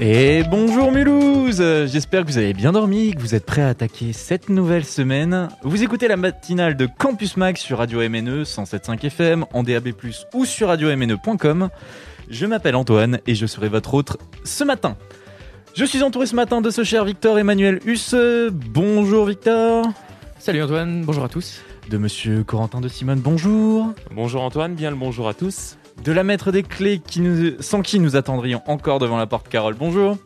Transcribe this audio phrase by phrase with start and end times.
[0.00, 4.12] Et bonjour Mulhouse J'espère que vous avez bien dormi, que vous êtes prêts à attaquer
[4.12, 5.48] cette nouvelle semaine.
[5.62, 9.88] Vous écoutez la matinale de Campus Mag sur Radio MNE 107.5 FM, en DAB+,
[10.34, 11.68] ou sur radiomne.com.
[12.30, 14.96] Je m'appelle Antoine et je serai votre hôte ce matin.
[15.74, 18.14] Je suis entouré ce matin de ce cher Victor Emmanuel Husse.
[18.52, 19.84] Bonjour Victor
[20.38, 21.60] Salut Antoine, bonjour à tous.
[21.90, 25.77] De monsieur Corentin de Simone, bonjour Bonjour Antoine, bien le bonjour à tous.
[26.04, 29.48] De la maître des clés qui nous, sans qui nous attendrions encore devant la porte
[29.48, 30.16] Carole, bonjour.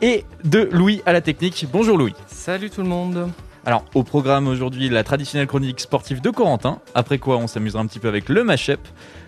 [0.00, 2.14] Et de Louis à la technique, bonjour Louis.
[2.26, 3.30] Salut tout le monde.
[3.64, 7.86] Alors, au programme aujourd'hui, la traditionnelle chronique sportive de Corentin, après quoi on s'amusera un
[7.86, 8.80] petit peu avec le match-up.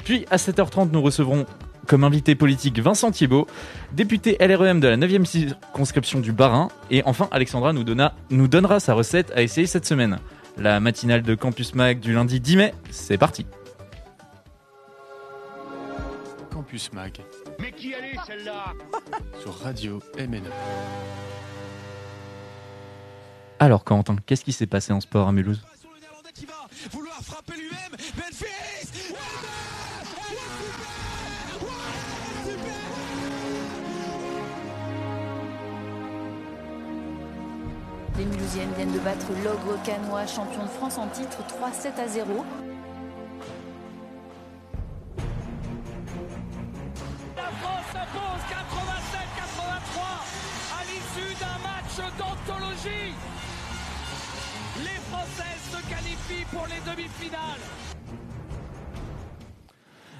[0.04, 1.46] Puis à 7h30, nous recevrons
[1.86, 3.46] comme invité politique Vincent Thiebaud,
[3.92, 6.68] député LREM de la 9e circonscription du Bas-Rhin.
[6.90, 10.18] Et enfin, Alexandra nous, donna- nous donnera sa recette à essayer cette semaine.
[10.58, 13.46] La matinale de Campus Mag du lundi 10 mai, c'est parti.
[16.74, 17.20] Campus Mag.
[17.60, 18.72] Mais qui allait celle-là?
[19.40, 20.50] Sur Radio MNE.
[23.60, 25.62] Alors Corentin, qu'est-ce qui s'est passé en sport à Mulhouse?
[38.18, 42.44] Les Mulhousiennes viennent de battre l'Ogre Canois, champion de France en titre 3-7 à 0.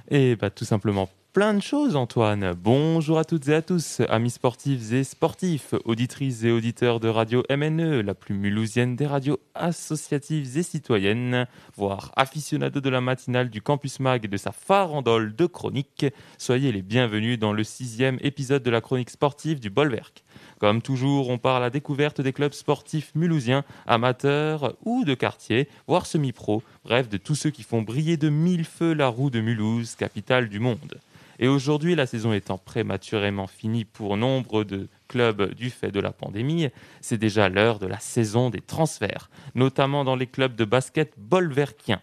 [0.09, 2.55] Et bah tout simplement plein de choses Antoine.
[2.57, 7.43] Bonjour à toutes et à tous, amis sportifs et sportifs, auditrices et auditeurs de Radio
[7.51, 13.63] MNE, la plus mulhousienne des radios associatives et citoyennes, voire aficionados de la matinale du
[13.63, 16.07] Campus Mag et de sa farandole de chroniques.
[16.39, 20.24] Soyez les bienvenus dans le sixième épisode de la chronique sportive du Bolwerk.
[20.59, 25.69] Comme toujours, on part à la découverte des clubs sportifs mulhousiens, amateurs ou de quartier,
[25.87, 29.41] voire semi-pro, bref, de tous ceux qui font briller de mille feux la roue de
[29.41, 31.01] Mulhouse, capitale du monde.
[31.39, 36.13] Et aujourd'hui, la saison étant prématurément finie pour nombre de clubs du fait de la
[36.13, 36.69] pandémie,
[37.01, 42.01] c'est déjà l'heure de la saison des transferts, notamment dans les clubs de basket bolverkiens.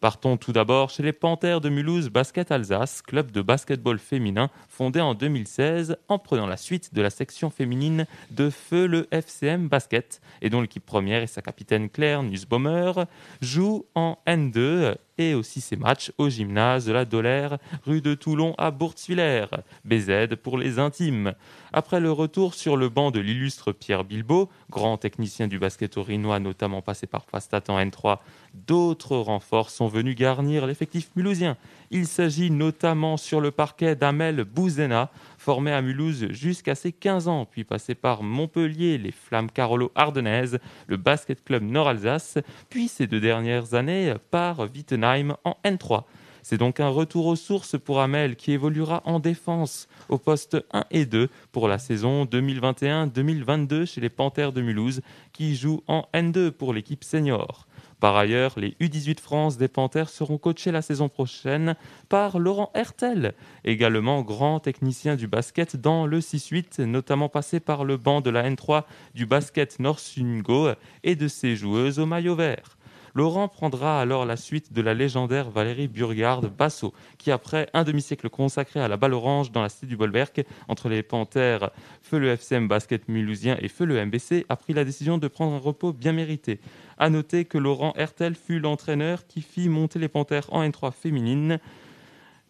[0.00, 5.00] Partons tout d'abord chez les Panthères de Mulhouse Basket Alsace, club de basketball féminin fondé
[5.00, 10.20] en 2016 en prenant la suite de la section féminine de feu le FCM Basket
[10.40, 12.92] et dont l'équipe première et sa capitaine Claire Nussbaumer
[13.40, 18.54] jouent en N2 et aussi ses matchs au gymnase de la Dolère, rue de Toulon
[18.56, 19.46] à Bourtzwiller,
[19.84, 21.34] BZ pour les intimes.
[21.72, 26.38] Après le retour sur le banc de l'illustre Pierre Bilbao, grand technicien du basket orinois
[26.38, 28.18] notamment passé par Fastat en N3,
[28.54, 31.56] d'autres renforts sont venus garnir l'effectif mulhousien.
[31.90, 35.10] Il s'agit notamment sur le parquet d'Amel Bouzena,
[35.48, 40.58] formé à Mulhouse jusqu'à ses 15 ans, puis passé par Montpellier, les Flammes Carolo Ardennaises,
[40.88, 42.36] le Basket Club Nord-Alsace,
[42.68, 46.02] puis ces deux dernières années par Wittenheim en N3.
[46.42, 50.84] C'est donc un retour aux sources pour Amel qui évoluera en défense au poste 1
[50.90, 55.00] et 2 pour la saison 2021-2022 chez les Panthères de Mulhouse
[55.32, 57.67] qui jouent en N2 pour l'équipe senior.
[58.00, 61.74] Par ailleurs, les U18 France des Panthères seront coachés la saison prochaine
[62.08, 67.96] par Laurent Hertel, également grand technicien du basket dans le 6-8, notamment passé par le
[67.96, 70.70] banc de la N3 du basket Norsungo
[71.02, 72.77] et de ses joueuses au maillot vert.
[73.18, 78.30] Laurent prendra alors la suite de la légendaire Valérie Burgarde Basso, qui après un demi-siècle
[78.30, 82.28] consacré à la balle orange dans la cité du Bolwerk, entre les Panthères, Feu le
[82.28, 85.92] FCM Basket Mulhousien et Feu le MBC, a pris la décision de prendre un repos
[85.92, 86.60] bien mérité.
[86.96, 91.58] À noter que Laurent Hertel fut l'entraîneur qui fit monter les Panthères en N3 féminine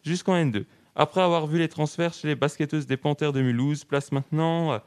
[0.04, 0.66] jusqu'en N2.
[0.94, 4.82] Après avoir vu les transferts chez les basketteuses des Panthères de Mulhouse, place maintenant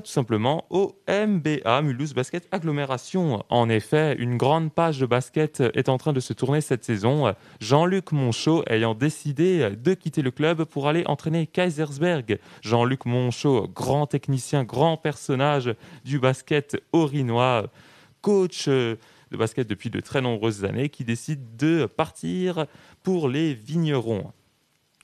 [0.00, 3.44] tout simplement au MBA, Mulhouse Basket Agglomération.
[3.48, 7.34] En effet, une grande page de basket est en train de se tourner cette saison.
[7.60, 12.38] Jean-Luc Monchot ayant décidé de quitter le club pour aller entraîner Kaisersberg.
[12.62, 17.66] Jean-Luc Monchot, grand technicien, grand personnage du basket orinois,
[18.22, 18.96] coach de
[19.32, 22.66] basket depuis de très nombreuses années, qui décide de partir
[23.02, 24.32] pour les vignerons.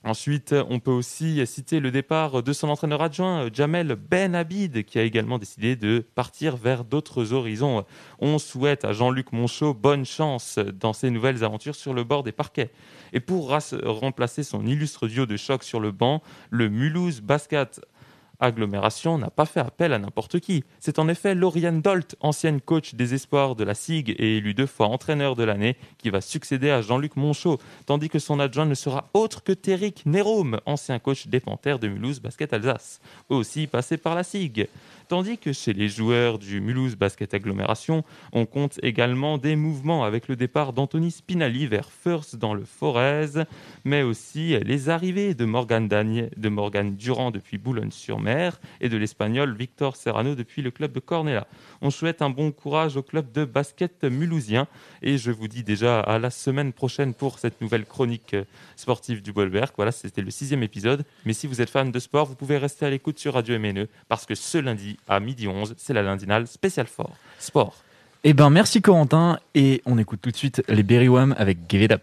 [0.03, 4.99] Ensuite, on peut aussi citer le départ de son entraîneur adjoint, Jamel Ben Abid, qui
[4.99, 7.83] a également décidé de partir vers d'autres horizons.
[8.19, 12.31] On souhaite à Jean-Luc Monchot bonne chance dans ses nouvelles aventures sur le bord des
[12.31, 12.71] parquets.
[13.11, 13.49] Et pour
[13.83, 16.21] remplacer son illustre duo de choc sur le banc,
[16.51, 17.81] le Mulhouse Basket
[18.39, 20.63] agglomération n'a pas fait appel à n'importe qui.
[20.79, 24.65] C'est en effet Lauriane Dolt, ancienne coach des espoirs de la SIG et élue deux
[24.65, 28.75] fois entraîneur de l'année, qui va succéder à Jean-Luc Monchot, tandis que son adjoint ne
[28.75, 32.99] sera autre que Téric Nérum, ancien coach des de Mulhouse Basket Alsace,
[33.29, 34.67] aussi passé par la SIG
[35.07, 40.27] tandis que chez les joueurs du Mulhouse Basket Agglomération, on compte également des mouvements avec
[40.27, 43.43] le départ d'Anthony Spinali vers First dans le Forez,
[43.85, 49.95] mais aussi les arrivées de Morgan, de Morgan Durand depuis Boulogne-sur-Mer et de l'Espagnol Victor
[49.95, 51.47] Serrano depuis le club de Cornella.
[51.81, 54.67] On souhaite un bon courage au club de basket mulhousien
[55.01, 58.35] et je vous dis déjà à la semaine prochaine pour cette nouvelle chronique
[58.75, 59.71] sportive du Bolberg.
[59.75, 61.05] Voilà, c'était le sixième épisode.
[61.25, 63.87] Mais si vous êtes fan de sport, vous pouvez rester à l'écoute sur Radio MNE
[64.07, 67.15] parce que ce lundi à midi 11, c'est la lundinale spéciale fort.
[67.39, 67.75] sport.
[68.23, 71.83] Eh ben merci Corentin et on écoute tout de suite les Berry Wham avec Give
[71.83, 72.01] It Up.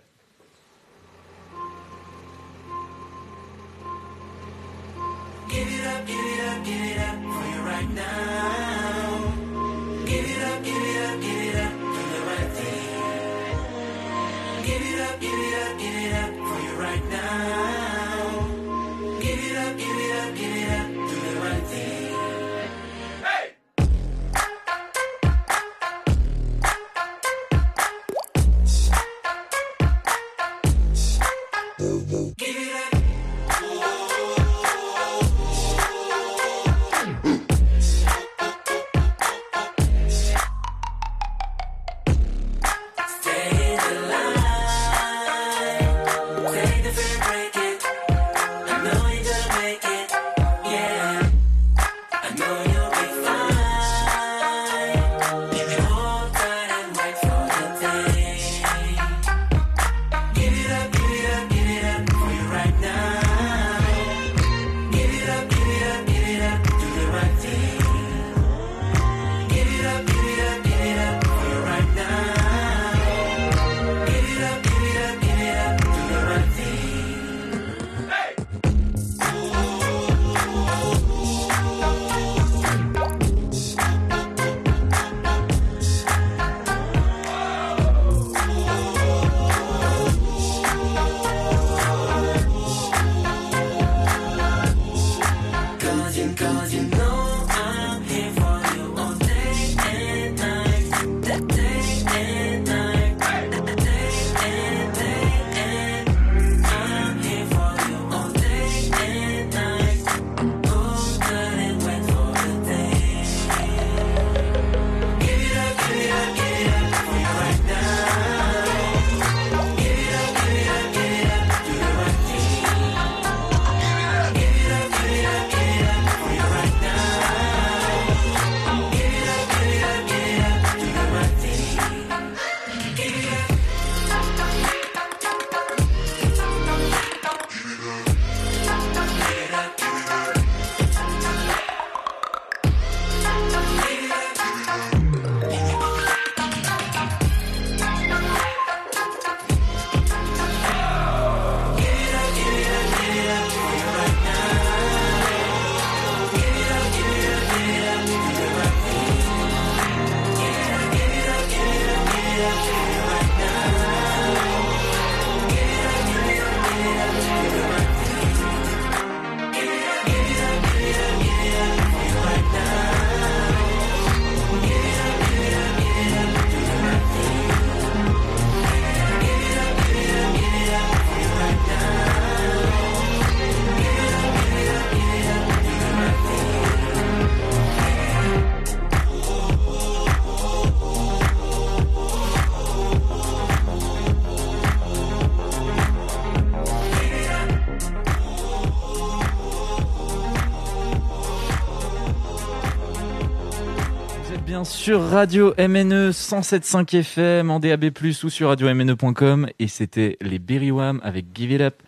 [204.85, 207.87] Sur Radio MNE 107.5 FM en DAB+,
[208.23, 211.83] ou sur radio-mne.com et c'était les Berry Wham avec Give It Up.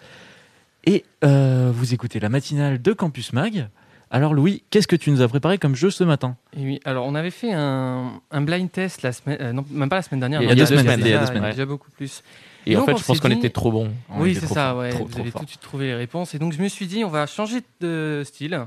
[0.86, 3.68] Et euh, vous écoutez la matinale de Campus Mag.
[4.10, 6.38] Alors Louis, qu'est-ce que tu nous as préparé comme jeu ce matin?
[6.56, 9.96] Et Oui, alors on avait fait un, blind test la semaine, euh, non même pas
[9.96, 11.90] la semaine dernière, il y a, deux, semaines, il y a deux semaines, déjà beaucoup
[11.90, 12.22] plus.
[12.64, 13.90] Et, Et en donc, fait, je pense qu'on dit- était trop bon.
[14.08, 14.88] On oui, c'est ça, fort, ouais.
[14.88, 15.40] trop, vous trop avez fort.
[15.42, 16.34] tout de suite trouvé les réponses.
[16.34, 18.58] Et donc, je me suis dit, on va changer de style.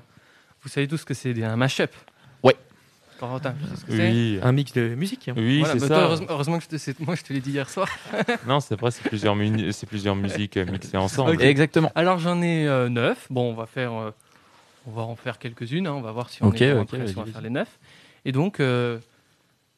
[0.61, 1.89] Vous savez tous ce que c'est un mash-up.
[3.19, 5.29] Corentin, tu sais ce que c'est Oui, Un mix de musique.
[5.35, 5.93] oui Voilà, c'est bah, ça.
[5.95, 7.87] toi, heureusement, heureusement que je te- moi je te l'ai dit hier soir.
[8.47, 9.35] Non, c'est vrai, c'est plusieurs,
[9.71, 11.41] c'est plusieurs musiques euh, mixées ensemble.
[11.41, 11.91] Exactement.
[11.95, 13.27] Alors j'en ai euh, neuf.
[13.29, 14.11] Bon, on va faire, euh,
[14.87, 15.87] on va en faire quelques-unes.
[15.87, 15.93] hein.
[15.93, 17.49] On va voir si on Ok, est bon ok, après, si on va faire les
[17.49, 17.77] neuf.
[18.25, 18.97] Et donc euh,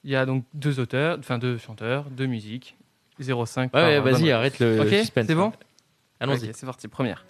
[0.03, 2.75] il y a donc deux auteurs, enfin deux chanteurs, deux musiques,
[3.21, 3.69] 0,5.
[3.73, 5.25] Ouais, ouais, vas-y, arrête le suspense.
[5.27, 5.51] c'est bon
[6.19, 6.51] Allons-y.
[6.53, 6.87] C'est parti.
[6.87, 7.25] Première.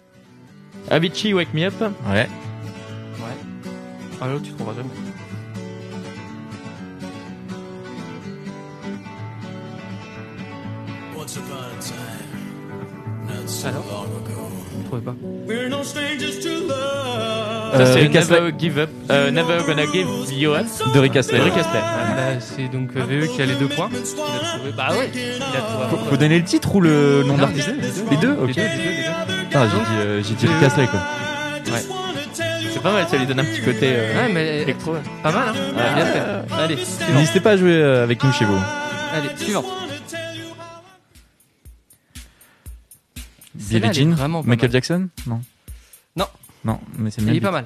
[0.90, 1.74] Avicii, Wake Me Up.
[2.10, 2.26] Ouais.
[4.20, 4.90] Ah l'autre, tu trouveras jamais.
[13.64, 14.06] Alors
[14.72, 15.14] Vous trouvez pas
[17.76, 18.40] Ça, c'est Rick Astley.
[18.40, 18.90] Never Give Up.
[19.10, 20.66] euh, Never Gonna Give You Up.
[20.94, 21.40] De Rick Astley.
[21.40, 21.80] Rick Astley.
[21.80, 23.88] Bah, C'est donc euh, VE qui a les deux points.
[23.92, 24.72] Il a trouvé.
[24.76, 25.10] Bah ouais.
[25.14, 25.86] Il a trouvé.
[25.90, 28.54] Faut, faut donner le titre ou le nom l'artiste les deux, Les deux Les Ok.
[28.54, 29.44] deux, les deux, les deux.
[29.44, 31.00] Putain, j'ai dit, euh, j'ai dit Rick Astley quoi.
[32.72, 34.94] C'est pas mal, ça lui donne un petit côté euh, Ouais, mais électro.
[35.22, 35.52] pas mal, hein
[35.94, 36.20] Bien fait.
[36.64, 36.78] Allez.
[37.14, 38.58] N'hésitez pas à jouer euh, avec nous chez vous.
[39.14, 39.64] Allez, suivant.
[43.80, 44.70] Billie Jean Michael mal.
[44.72, 45.40] Jackson Non.
[46.16, 46.26] Non.
[46.64, 47.64] Non, mais c'est le Il même est pas mal.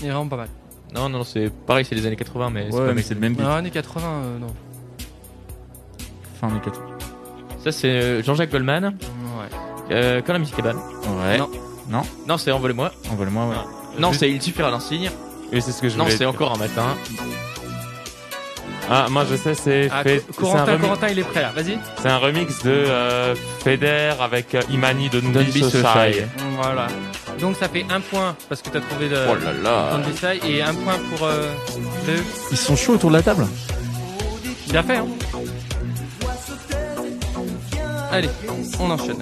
[0.00, 0.48] Il est vraiment pas mal.
[0.94, 3.04] Non, non, c'est pareil, c'est les années 80, mais c'est Ouais, pas mais mec.
[3.04, 3.42] c'est le même beat.
[3.44, 4.46] Non, années 80, euh, non.
[6.40, 6.84] Fin des 80.
[7.64, 8.84] Ça, c'est euh, Jean-Jacques Goldman.
[8.86, 9.90] Ouais.
[9.90, 10.76] Euh, quand la musique est bonne.
[10.76, 11.38] Ouais.
[11.90, 12.02] Non.
[12.26, 12.92] Non, c'est Envolez-moi.
[13.10, 13.54] Envoie-le-moi, ouais.
[13.98, 15.10] Non, Juste- c'est Il suffira d'un signe.
[15.52, 16.94] Oui, c'est ce que je Non, c'est encore un matin.
[18.90, 20.32] Ah, moi je sais, c'est Ah, fait- un,
[20.78, 21.52] Corentin, il est prêt là.
[21.54, 21.78] Vas-y.
[22.00, 26.22] c'est un remix de euh, Feder avec euh, Imani de Don't Be So Shy.
[26.60, 26.86] Voilà.
[27.38, 29.16] Donc ça fait un point parce que t'as trouvé de.
[29.30, 29.90] Oh là là.
[29.92, 31.52] Don't Be Shy, et un point pour euh.
[32.50, 33.46] Ils sont chauds autour de la table
[34.70, 35.06] Bien fait, hein
[38.10, 38.30] Allez,
[38.80, 39.20] on enchaîne.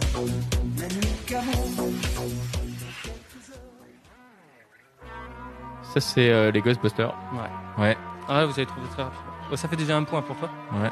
[5.95, 7.15] Ça, c'est euh, les Ghostbusters.
[7.79, 7.97] Ouais.
[8.29, 9.33] Ah, vous avez trouvé très rapidement.
[9.49, 10.51] Bon, ça fait déjà un point pour toi.
[10.73, 10.91] Ouais.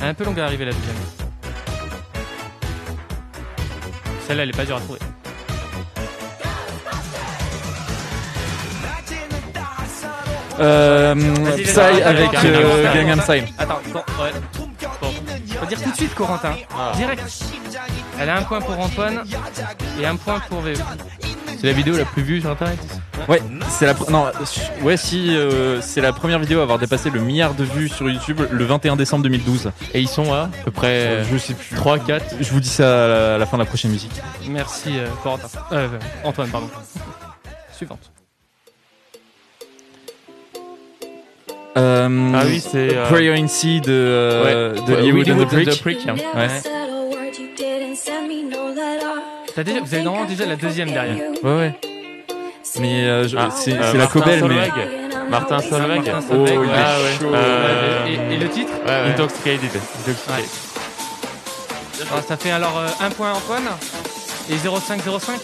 [0.00, 0.94] Elle est un peu longue à arriver la deuxième.
[4.26, 5.00] Celle-là, elle est pas dure à trouver.
[10.58, 13.32] Euh, Vas-y, Psy vas-y, avec attends, euh, attends, Gangnam attends.
[13.32, 13.44] Style.
[13.58, 14.32] Attends, bon, ouais.
[15.02, 15.10] Bon.
[15.60, 16.54] Faut dire tout de suite, Corentin.
[16.94, 17.22] Direct.
[18.18, 19.24] Elle a un point pour Antoine
[20.00, 20.72] et un point pour VE.
[21.58, 22.78] C'est la vidéo la plus vue sur internet.
[23.28, 24.30] Ouais, c'est la non, euh,
[24.82, 28.08] ouais si euh, c'est la première vidéo à avoir dépassé le milliard de vues sur
[28.10, 29.70] YouTube le 21 décembre 2012.
[29.94, 31.74] Et ils sont à à peu près je sais plus.
[31.76, 32.36] 3, 4.
[32.40, 34.12] Je vous dis ça à la, à la fin de la prochaine musique.
[34.48, 35.48] Merci, euh, Corentin.
[35.72, 35.88] Euh,
[36.24, 36.68] Antoine, pardon.
[37.72, 38.10] Suivante.
[41.78, 42.96] Euh, Ah oui, c'est.
[42.96, 45.82] euh, Prayer in Sea de, euh, de Ouais, Hollywood and the and the Brick.
[45.82, 46.14] Brick, hein.
[46.34, 46.48] Ouais.
[49.54, 51.30] T'as déjà, vous avez normalement déjà la deuxième derrière.
[51.42, 51.74] Ouais ouais.
[52.78, 55.30] Mais euh, je- Ah, c'est euh, c'est la Martin Cobel mais Solveig.
[55.30, 55.96] Martin Solveig.
[56.04, 56.66] Martin Solveig, Oh, ouais.
[56.66, 57.18] il est Ah ouais.
[57.20, 57.30] chaud.
[57.34, 59.10] Euh, Et, et le titre Ouais, ouais.
[59.12, 59.70] Intoxicated.
[60.06, 60.44] Ouais.
[62.12, 63.64] Ah, Ça fait alors euh, un point Antoine
[64.50, 65.40] et 0,5 0,5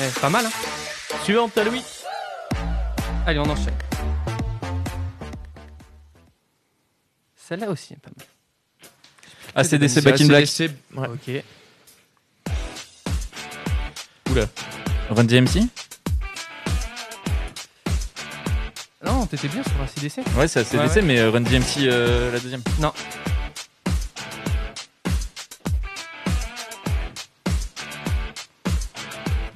[0.00, 0.50] Eh, pas mal, hein
[1.22, 1.82] Suivante, t'as Louis.
[3.26, 3.74] Allez, on enchaîne.
[7.46, 8.26] Celle-là aussi est pas mal.
[9.56, 10.42] ACDC Back in Black.
[10.44, 11.08] ACDC, ouais.
[11.08, 11.44] Ok.
[14.30, 14.46] Oula.
[15.10, 15.60] Run DMC
[19.04, 21.02] Non, t'étais bien sur ACDC Ouais, c'est ACDC Ouais, ouais.
[21.02, 22.62] mais euh, Run DMC euh, la deuxième.
[22.80, 22.92] Non.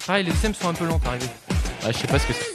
[0.06, 1.26] Pareil, les thèmes sont un peu longs à arriver.
[1.84, 2.46] Ah, je sais pas ce que c'est.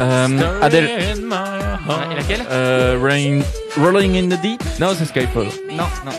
[0.00, 0.84] Euh, Adele.
[0.86, 2.44] Ouais, et laquelle?
[2.50, 3.40] Euh, Rain-
[3.80, 4.62] Rolling in the Deep?
[4.80, 5.46] Non, c'est Skyfall.
[5.70, 6.12] Non, non.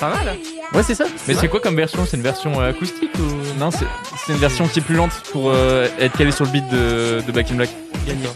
[0.00, 0.36] Pas mal hein
[0.74, 1.04] Ouais, c'est ça.
[1.28, 2.06] Mais c'est quoi comme version?
[2.08, 3.58] C'est une version euh, acoustique ou?
[3.58, 3.84] Non, c'est
[4.26, 7.22] c'est une version qui est plus lente pour euh, être calé sur le beat de,
[7.26, 7.68] de Back in Black.
[8.06, 8.26] Gagné.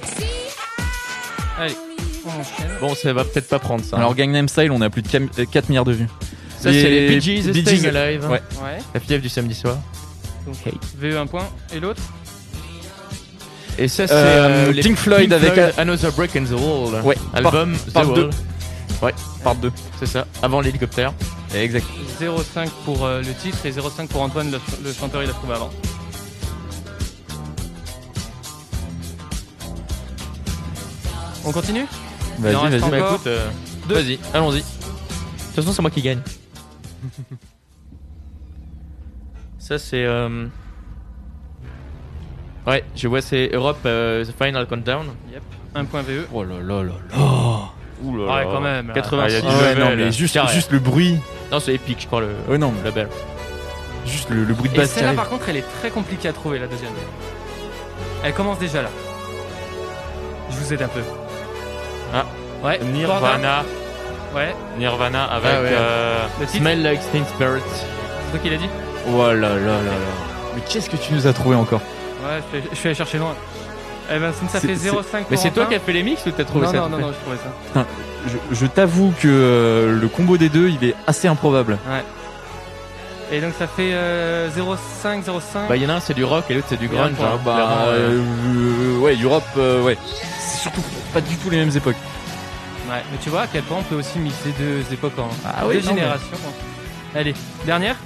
[1.59, 1.75] Allez,
[2.26, 2.71] on enchaîne.
[2.80, 3.97] Bon, ça va peut-être pas prendre ça.
[3.97, 6.09] Alors Gangnam Style, on est à plus de 4 milliards de vues.
[6.59, 7.87] ça, c'est les Bee Gees, Staying.
[7.87, 8.25] Alive.
[8.26, 8.42] Ouais.
[8.62, 8.78] Ouais.
[8.92, 9.76] La fièvre du samedi soir.
[10.47, 10.73] Donc, Ok.
[10.99, 11.49] VE un point.
[11.75, 12.02] Et l'autre?
[13.78, 17.02] Et ça, c'est Euh, euh, Pink Floyd avec- Another Break in the Wall.
[17.04, 18.23] Ouais, Album part The deux.
[18.25, 18.30] Wall.
[19.02, 19.14] Ouais,
[19.45, 19.71] Part 2.
[19.99, 20.26] c'est ça.
[20.42, 21.12] Avant l'hélicoptère.
[21.54, 21.85] Exact.
[22.18, 25.33] 0,5 pour euh, le titre et 0,5 pour Antoine, le, ch- le chanteur, il a
[25.35, 25.71] trouvé avant.
[31.45, 31.87] On continue?
[32.38, 32.90] Vas-y, vas-y.
[32.90, 33.49] Bah écoute, euh,
[33.88, 34.62] vas-y, allons-y.
[34.62, 36.21] toute façon, c'est moi qui gagne.
[39.59, 40.04] Ça, c'est.
[40.04, 40.47] euh,
[42.67, 45.07] Ouais, je vois, c'est Europe euh, The Final Countdown.
[45.33, 45.43] Yep.
[45.77, 46.27] Un point VE.
[46.33, 47.17] Oh là là là là.
[48.03, 48.51] Ouh là Ouais, là.
[48.53, 48.87] quand même.
[48.89, 48.93] là.
[48.97, 49.29] Ah, 86.
[49.29, 50.53] il y a Ah du ouais, non, mais juste, Carré.
[50.55, 51.19] juste le bruit.
[51.53, 53.09] Non, c'est épique, je crois, le, Ouais, non, le label.
[54.05, 56.33] juste le, le bruit de Et basse celle-là, par contre, elle est très compliquée à
[56.33, 56.91] trouver, la deuxième.
[58.25, 58.89] Elle commence déjà là.
[60.51, 61.01] Je vous aide un peu.
[62.15, 62.25] Ah.
[62.65, 62.81] Ouais.
[62.93, 63.63] Nirvana.
[64.35, 64.55] Ouais.
[64.79, 65.51] Nirvana avec.
[65.55, 65.69] Ah ouais.
[65.73, 66.47] euh, Le.
[66.47, 67.61] Smell like Teen Spirit.
[67.67, 68.69] C'est toi qui l'as dit
[69.09, 69.93] Oh là là là là.
[70.55, 71.81] Mais qu'est-ce que tu nous as trouvé encore?
[72.23, 73.35] Ouais, je suis- je suis allé chercher loin.
[74.15, 76.31] Eh ben, ça fait c'est- 0,5 Mais c'est toi qui as fait les mix ou
[76.31, 77.37] t'as trouvé non, ça non, non, non, je trouvais
[77.75, 77.85] ça.
[78.29, 81.79] Je, je t'avoue que euh, le combo des deux, il est assez improbable.
[83.33, 85.69] Et donc ça fait euh, 0,5, 0,5.
[85.69, 87.15] Bah, il y en a un, c'est du rock et l'autre, c'est du grunge.
[87.21, 88.21] hein, Bah, euh.
[88.21, 89.99] euh, ouais, Europe, euh, ouais.
[90.39, 90.83] C'est surtout
[91.13, 91.97] pas du tout les mêmes époques.
[92.89, 95.63] Ouais, mais tu vois à quel point on peut aussi mixer deux époques en Ah
[95.63, 96.37] deux oui, non, mais- générations.
[97.17, 97.97] Allez, dernière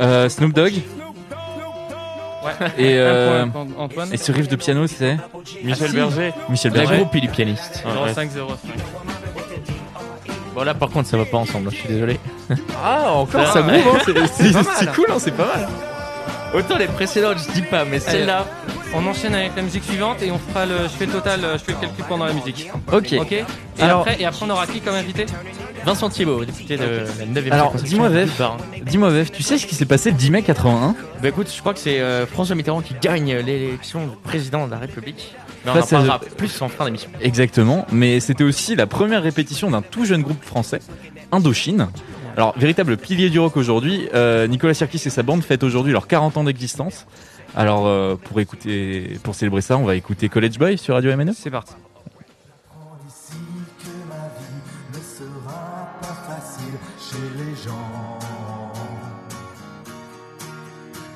[0.00, 0.72] Euh, Snoop Dogg.
[2.44, 2.50] Ouais.
[2.76, 3.44] Et, euh,
[3.78, 4.08] Antoine.
[4.12, 5.16] et ce riff de piano, c'est
[5.62, 5.94] Michel Ah, si.
[5.94, 6.32] Berger.
[6.48, 6.96] Michel La Berger.
[6.96, 7.84] groupe, il est pianiste.
[7.86, 7.92] Ouais.
[8.12, 8.56] 0,5, 0,5.
[10.54, 12.18] Bon, là, par contre, ça va pas ensemble, je suis désolé.
[12.84, 14.26] Ah, encore, Ça, groove, hein,
[14.76, 15.68] c'est- cool, hein, c'est pas mal.
[16.54, 18.44] Autant les précédentes, je dis pas, mais celle-là.
[18.94, 20.74] On enchaîne avec la musique suivante et on fera le.
[20.82, 22.70] Je fais le total, je fais le calcul pendant la musique.
[22.92, 23.14] Ok.
[23.18, 23.44] Ok Et,
[23.80, 25.24] Alors- après, et après, on aura qui comme invité?
[25.84, 26.84] Vincent Thibault, député de
[27.18, 28.40] la 9 e Alors, dis-moi, Vef.
[28.84, 31.58] Dis-moi, Vef, tu sais ce qui s'est passé le 10 mai 81 Bah écoute, je
[31.60, 35.34] crois que c'est euh, François Mitterrand qui gagne l'élection de président de la République.
[35.64, 37.10] Mais on en parlera plus en fin d'émission.
[37.20, 40.80] Exactement, mais c'était aussi la première répétition d'un tout jeune groupe français,
[41.32, 41.88] Indochine.
[42.36, 46.06] Alors, véritable pilier du rock aujourd'hui, euh, Nicolas Sirkis et sa bande fêtent aujourd'hui leurs
[46.06, 47.06] 40 ans d'existence.
[47.54, 51.32] Alors, euh, pour écouter, pour célébrer ça, on va écouter College Boy sur Radio MNE.
[51.34, 51.74] C'est parti.
[53.06, 53.36] Ici
[53.78, 54.62] que ma vie
[54.94, 58.18] ne sera pas facile chez les gens.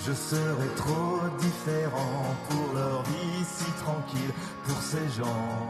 [0.06, 4.32] Je serai trop différent pour leur vie si tranquille
[4.64, 5.66] pour ces gens.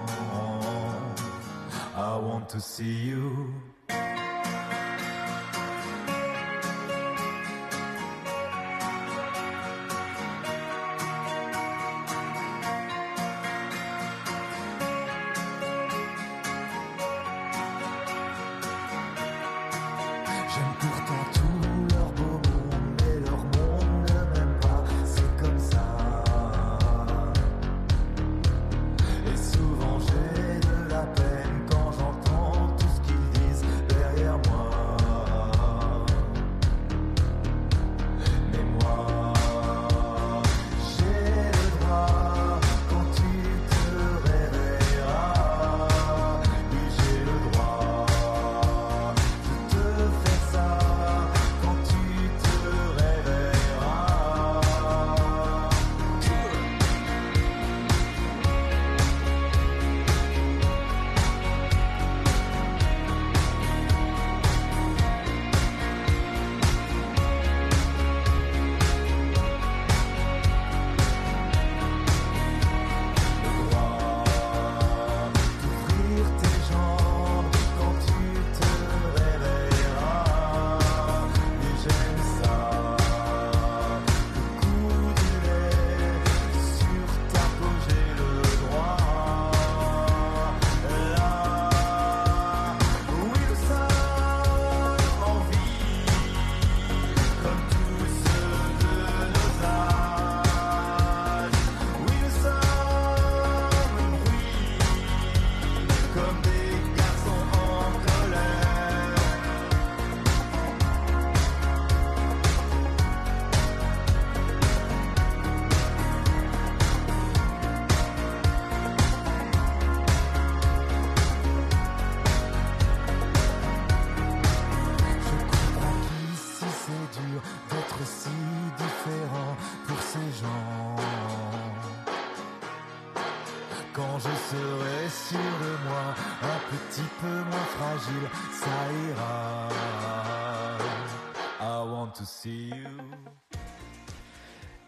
[1.96, 3.54] I want to see you.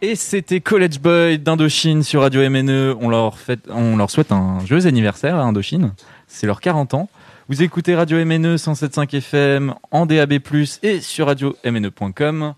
[0.09, 2.97] Et c'était College Boy d'Indochine sur Radio MNE.
[2.99, 3.37] On leur,
[3.69, 5.93] leur souhaite un joyeux anniversaire à Indochine.
[6.27, 7.11] C'est leurs 40 ans.
[7.51, 10.41] Vous écoutez Radio MNE 107.5 FM en DAB+,
[10.83, 12.55] et sur radio-mne.com.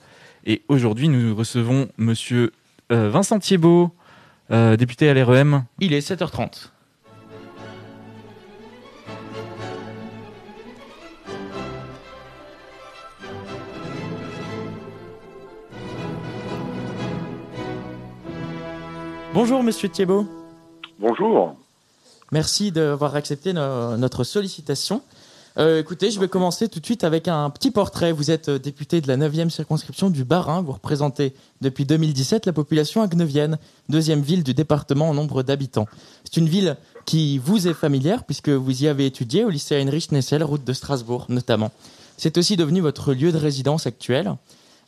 [0.46, 2.52] Et aujourd'hui, nous recevons monsieur
[2.92, 3.90] euh, Vincent Thiebaud,
[4.52, 5.64] euh, député à l'REM.
[5.80, 6.68] Il est 7h30.
[19.34, 20.26] Bonjour Monsieur Thiebaud.
[20.98, 21.54] Bonjour.
[22.32, 25.02] Merci d'avoir accepté no- notre sollicitation.
[25.58, 28.12] Euh, écoutez, je vais commencer tout de suite avec un petit portrait.
[28.12, 30.62] Vous êtes député de la 9e circonscription du Bas-Rhin.
[30.62, 35.86] Vous représentez depuis 2017 la population agnevienne, deuxième ville du département en nombre d'habitants.
[36.24, 40.12] C'est une ville qui vous est familière puisque vous y avez étudié au lycée Heinrich
[40.12, 41.72] Nessel, route de Strasbourg notamment.
[42.16, 44.34] C'est aussi devenu votre lieu de résidence actuel.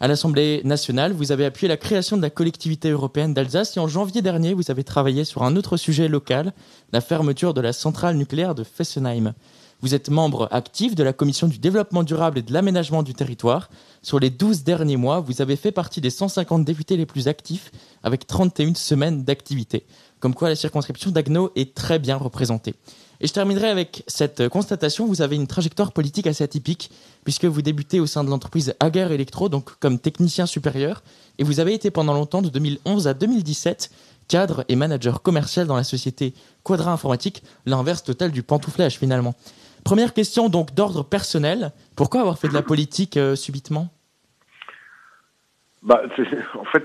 [0.02, 3.86] À l'Assemblée nationale, vous avez appuyé la création de la collectivité européenne d'Alsace et en
[3.86, 6.52] janvier dernier, vous avez travaillé sur un autre sujet local,
[6.92, 9.32] la fermeture de la centrale nucléaire de Fessenheim.
[9.80, 13.70] Vous êtes membre actif de la Commission du développement durable et de l'aménagement du territoire.
[14.02, 17.70] Sur les 12 derniers mois, vous avez fait partie des 150 députés les plus actifs
[18.02, 19.86] avec 31 semaines d'activité.
[20.18, 22.74] Comme quoi la circonscription d'Agno est très bien représentée.
[23.22, 25.06] Et je terminerai avec cette constatation.
[25.06, 26.90] Vous avez une trajectoire politique assez atypique
[27.22, 31.04] puisque vous débutez au sein de l'entreprise Agar Electro, donc comme technicien supérieur.
[31.38, 33.92] Et vous avez été pendant longtemps, de 2011 à 2017,
[34.26, 39.37] cadre et manager commercial dans la société Quadra Informatique, l'inverse total du pantouflage finalement.
[39.85, 41.70] Première question donc d'ordre personnel.
[41.94, 43.88] Pourquoi avoir fait de la politique euh, subitement?
[45.82, 46.00] Bah,
[46.54, 46.85] en fait,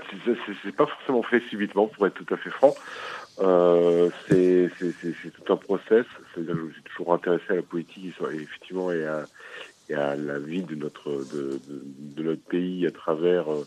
[0.62, 2.74] c'est pas forcément fait subitement, pour être tout à fait franc.
[3.40, 4.70] Euh, c'est
[5.32, 6.04] tout un process.
[6.34, 9.28] C'est-à-dire je me suis toujours intéressé à la politique et effectivement et à,
[9.88, 13.66] et à la vie de notre de, de, notre pays à travers euh,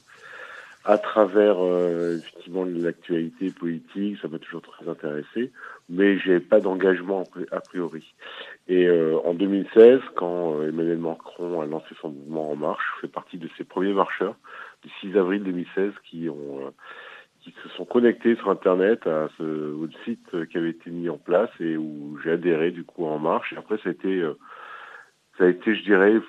[0.83, 4.17] à travers euh, effectivement l'actualité politique.
[4.21, 5.51] Ça m'a toujours très intéressé,
[5.89, 8.13] mais j'ai pas d'engagement a pri- a priori.
[8.67, 13.01] Et euh, en 2016, quand euh, Emmanuel Macron a lancé son mouvement En Marche, je
[13.07, 14.35] fais partie de ses premiers marcheurs
[14.83, 16.73] du 6 avril 2016 qui ont
[17.43, 21.17] qui se sont connectés sur Internet à ce au site qui avait été mis en
[21.17, 23.53] place et où j'ai adhéré du coup En Marche.
[23.53, 24.33] Et après, ça a été, euh,
[25.37, 26.19] ça a été, je dirais,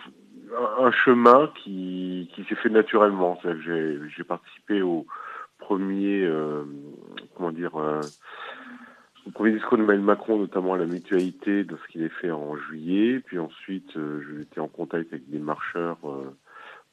[0.79, 3.39] un- chemin qui, qui s'est fait naturellement.
[3.65, 5.07] J'ai, j'ai participé au
[5.59, 6.65] premier, euh,
[7.37, 8.01] comment dire, euh,
[9.27, 12.57] au premier discours d'Emmanuel Macron, notamment à la mutualité, de ce qu'il a fait en
[12.57, 13.21] juillet.
[13.21, 16.35] Puis ensuite, euh, j'étais en contact avec des marcheurs, euh,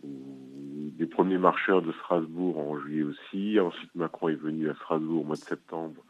[0.04, 3.60] des premiers marcheurs de Strasbourg en juillet aussi.
[3.60, 6.02] Ensuite, Macron est venu à Strasbourg au mois de septembre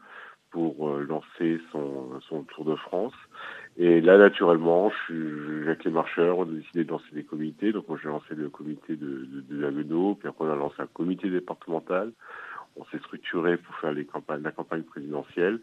[0.50, 3.14] pour euh, lancer son, Tour de France.
[3.76, 7.72] Et là, naturellement, je avec les marcheurs, on a décidé de lancer des comités.
[7.72, 10.86] Donc, moi, j'ai lancé le comité de, de, de puis après, on a lancé un
[10.86, 12.12] comité départemental.
[12.76, 15.60] On s'est structuré pour faire la campagne présidentielle.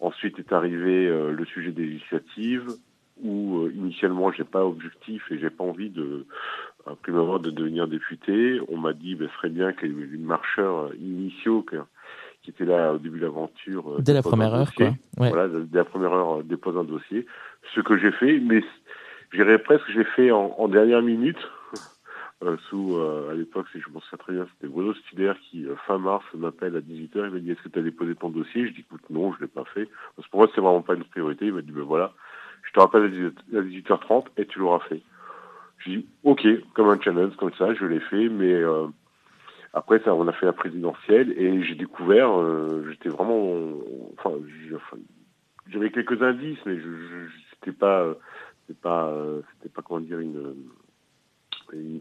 [0.00, 2.68] Ensuite est arrivé euh, le sujet des législatives,
[3.22, 6.26] où euh, initialement, j'ai pas objectif et j'ai pas envie de,
[6.86, 8.60] à prime abord, de devenir député.
[8.68, 11.64] On m'a dit, ben, ce serait bien que les marcheurs initiaux
[12.42, 14.86] qui étaient là au début de l'aventure euh, Dès la déposent première heure, quoi.
[15.18, 15.30] Ouais.
[15.30, 17.26] Voilà, dès la première heure, euh, dépose un dossier.
[17.74, 18.62] Ce que j'ai fait, mais
[19.30, 21.38] je dirais presque que j'ai fait en, en dernière minute.
[22.42, 25.64] Euh, sous, euh, à l'époque, si je m'en souviens très bien, c'était Bruno Studer qui,
[25.66, 27.26] euh, fin mars, m'appelle à 18h.
[27.26, 28.66] Il m'a dit, est-ce que tu as déposé ton dossier?
[28.66, 29.88] Je dis, écoute, non, je l'ai pas fait.
[30.14, 31.46] Parce que pour moi, c'est vraiment pas une priorité.
[31.46, 32.12] Il m'a dit, ben voilà,
[32.64, 35.00] je te rappelle à 18h30 et tu l'auras fait.
[35.86, 38.86] Dis, ok, comme un challenge, comme ça, je l'ai fait, mais euh,
[39.72, 43.54] après ça, on a fait la présidentielle et j'ai découvert, euh, j'étais vraiment,
[44.16, 44.30] enfin,
[45.68, 48.14] j'avais quelques indices, mais je, je, c'était pas, euh,
[48.60, 49.14] c'était pas,
[49.52, 50.54] c'était pas comment dire une,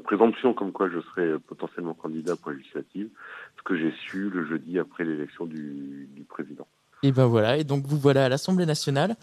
[0.04, 3.10] présomption comme quoi je serais potentiellement candidat pour la législative,
[3.58, 6.67] ce que j'ai su le jeudi après l'élection du président.
[7.04, 9.16] Et ben voilà, et donc vous voilà à l'Assemblée nationale.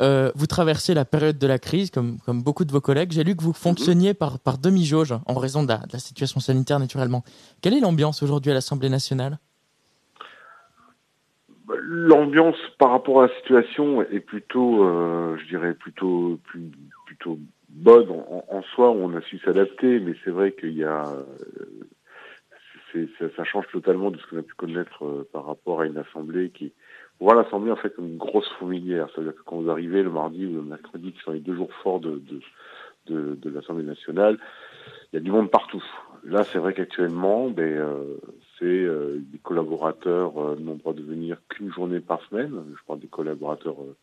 [0.00, 3.12] Euh, vous traversez la période de la crise, comme, comme beaucoup de vos collègues.
[3.12, 6.40] J'ai lu que vous fonctionniez par, par demi-jauge, en raison de la, de la situation
[6.40, 7.24] sanitaire, naturellement.
[7.62, 9.38] Quelle est l'ambiance aujourd'hui à l'Assemblée nationale?
[11.80, 16.70] L'ambiance par rapport à la situation est plutôt, euh, je dirais plutôt, plus,
[17.06, 18.90] plutôt bonne en, en soi.
[18.90, 21.04] On a su s'adapter, mais c'est vrai qu'il y a,
[22.94, 25.98] euh, ça, ça change totalement de ce qu'on a pu connaître par rapport à une
[25.98, 26.72] assemblée qui,
[27.20, 29.08] on voit l'assemblée en fait comme une grosse fourmilière.
[29.12, 31.72] C'est-à-dire que quand vous arrivez le mardi ou le mercredi, qui sont les deux jours
[31.82, 32.22] forts de,
[33.06, 34.38] de, l'Assemblée nationale,
[35.12, 35.82] il y a du monde partout.
[36.24, 38.16] Là, c'est vrai qu'actuellement, ben, euh,
[38.58, 42.52] c'est euh, des collaborateurs euh, n'ont droit de venir qu'une journée par semaine.
[42.70, 43.96] Je parle des collaborateurs euh,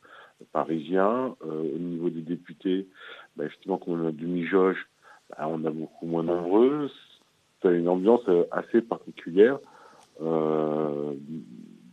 [0.51, 1.35] parisiens.
[1.45, 2.87] Euh, au niveau des députés,
[3.35, 4.87] ben, effectivement, comme on a demi-jauge,
[5.29, 6.89] ben, on a beaucoup moins nombreux.
[7.61, 9.59] C'est une ambiance euh, assez particulière.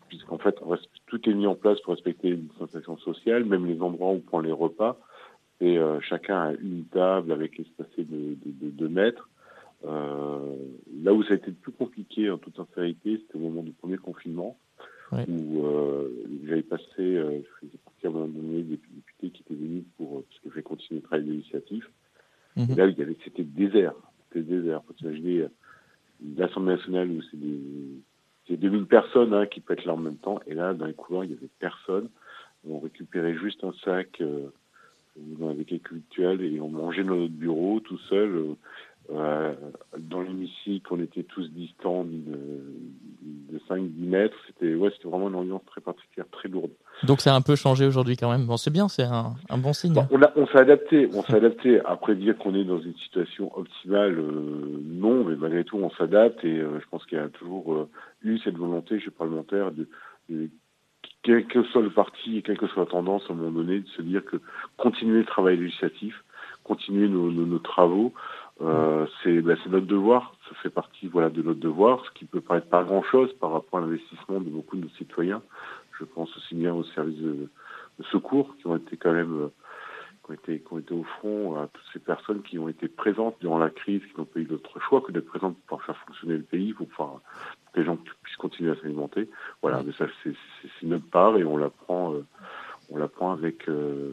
[0.09, 3.67] Puisqu'en fait, on reste- tout est mis en place pour respecter une distanciation sociale, même
[3.67, 4.99] les endroits où on prend les repas.
[5.61, 9.29] Et euh, chacun a une table avec espacé de, de, de, deux mètres.
[9.85, 10.57] Euh,
[11.05, 13.73] là où ça a été le plus compliqué, en toute sincérité, c'était au moment du
[13.73, 14.57] premier confinement,
[15.13, 15.27] Ouais.
[15.29, 16.09] où euh,
[16.47, 19.85] j'avais passé, euh, je faisais partie à un moment donné des députés qui étaient venus
[19.99, 21.85] pour, parce que je vais continuer le travail législatif.
[22.57, 22.71] Mhm.
[22.71, 23.93] Et là, il y avait, c'était désert.
[24.31, 24.81] C'était désert.
[24.87, 25.49] Faut s'imaginer euh,
[26.39, 27.61] l'Assemblée nationale où c'est des,
[28.53, 30.41] y a 2000 personnes hein, qui pètent là en même temps.
[30.47, 32.09] Et là, dans les couloirs, il y avait personne.
[32.69, 34.23] On récupérait juste un sac
[35.43, 38.31] avec les cultuels et on mangeait dans notre bureau tout seul.
[38.31, 38.55] euh,
[39.11, 39.53] euh,
[39.99, 42.63] dans l'hémicycle, on était tous distants de,
[43.53, 44.37] de 5-10 mètres.
[44.47, 46.71] C'était ouais, vraiment une ambiance très particulière, très lourde.
[47.03, 48.47] Donc ça a un peu changé aujourd'hui quand même.
[48.47, 49.95] Bon, c'est bien, c'est un, un bon signe.
[49.95, 51.81] Bon, on, s'est adapté, on s'est adapté.
[51.85, 56.45] Après dire qu'on est dans une situation optimale, euh, non, mais malgré tout, on s'adapte
[56.45, 57.89] et euh, je pense qu'il y a toujours
[58.23, 59.89] eu cette volonté chez les parlementaires de,
[60.29, 60.49] de-
[61.25, 63.81] quel que soit le parti et quelle que soit la tendance à un moment donné,
[63.81, 64.39] de se dire que
[64.77, 66.15] continuer le travail législatif,
[66.65, 68.13] continuer nos, nos- nos travaux,
[68.61, 70.35] euh, c'est c'est notre devoir.
[70.49, 73.53] Ça fait partie voilà de notre devoir, ce qui peut paraître pas grand chose par
[73.53, 75.43] rapport à l'investissement de beaucoup de nos citoyens.
[75.99, 77.49] Je pense aussi bien aux services de,
[77.99, 79.49] de secours qui ont été quand même euh,
[80.25, 82.89] qui ont été, qui ont été au front, à toutes ces personnes qui ont été
[82.89, 85.87] présentes durant la crise, qui n'ont pas eu d'autre choix que d'être présentes pour pouvoir
[85.87, 87.21] faire fonctionner le pays, pour, pouvoir,
[87.65, 89.29] pour que les gens puissent continuer à s'alimenter.
[89.63, 90.35] Voilà, mais ça c'est
[90.83, 92.25] notre part et on la prend, euh,
[92.91, 94.13] on la prend avec, euh,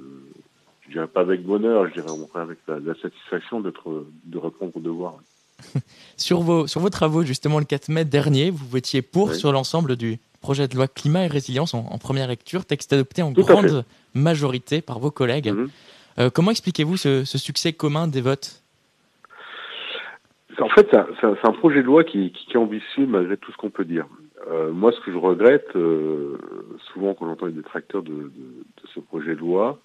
[0.90, 4.38] je dirais pas avec bonheur, je dirais au contraire avec la, la satisfaction d'être, de
[4.38, 5.16] répondre aux devoirs.
[6.18, 9.36] Sur vos, sur vos travaux, justement, le 4 mai dernier, vous votiez pour Oui.
[9.36, 13.22] sur l'ensemble du projet de loi climat et résilience en, en première lecture, texte adopté
[13.22, 15.52] en Tout grande majorité par vos collègues.
[15.52, 15.70] Mhm.
[16.20, 18.64] Euh, comment expliquez-vous ce, ce succès commun des votes?
[20.60, 23.52] En fait, c'est un, c'est projet de loi qui, qui, qui est ambitieux malgré tout
[23.52, 24.06] ce qu'on peut dire.
[24.50, 26.38] Euh, moi, ce que je regrette, euh,
[26.94, 29.80] souvent quand j'entends les détracteurs de, de, de ce projet de loi,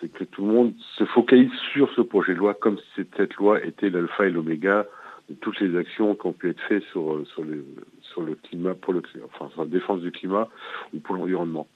[0.00, 3.34] c'est que tout le monde se focalise sur ce projet de loi comme si cette-
[3.34, 4.86] loi était l'alpha et l'oméga
[5.28, 7.64] de toutes les actions qui ont pu être faites sur, euh, sur, le,
[8.00, 10.48] sur le climat, pour le, enfin, sur la défense du climat
[10.94, 11.66] ou pour l'environnement.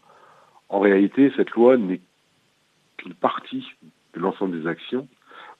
[0.68, 2.00] En réalité, cette loi n'est
[2.96, 3.66] qu'une partie
[4.14, 5.06] de l'ensemble des actions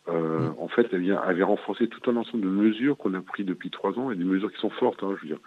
[0.09, 3.21] euh, en fait, elle vient, elle vient renforcer tout un ensemble de mesures qu'on a
[3.21, 5.03] pris depuis trois ans et des mesures qui sont fortes.
[5.05, 5.39] Hein, je veux dire,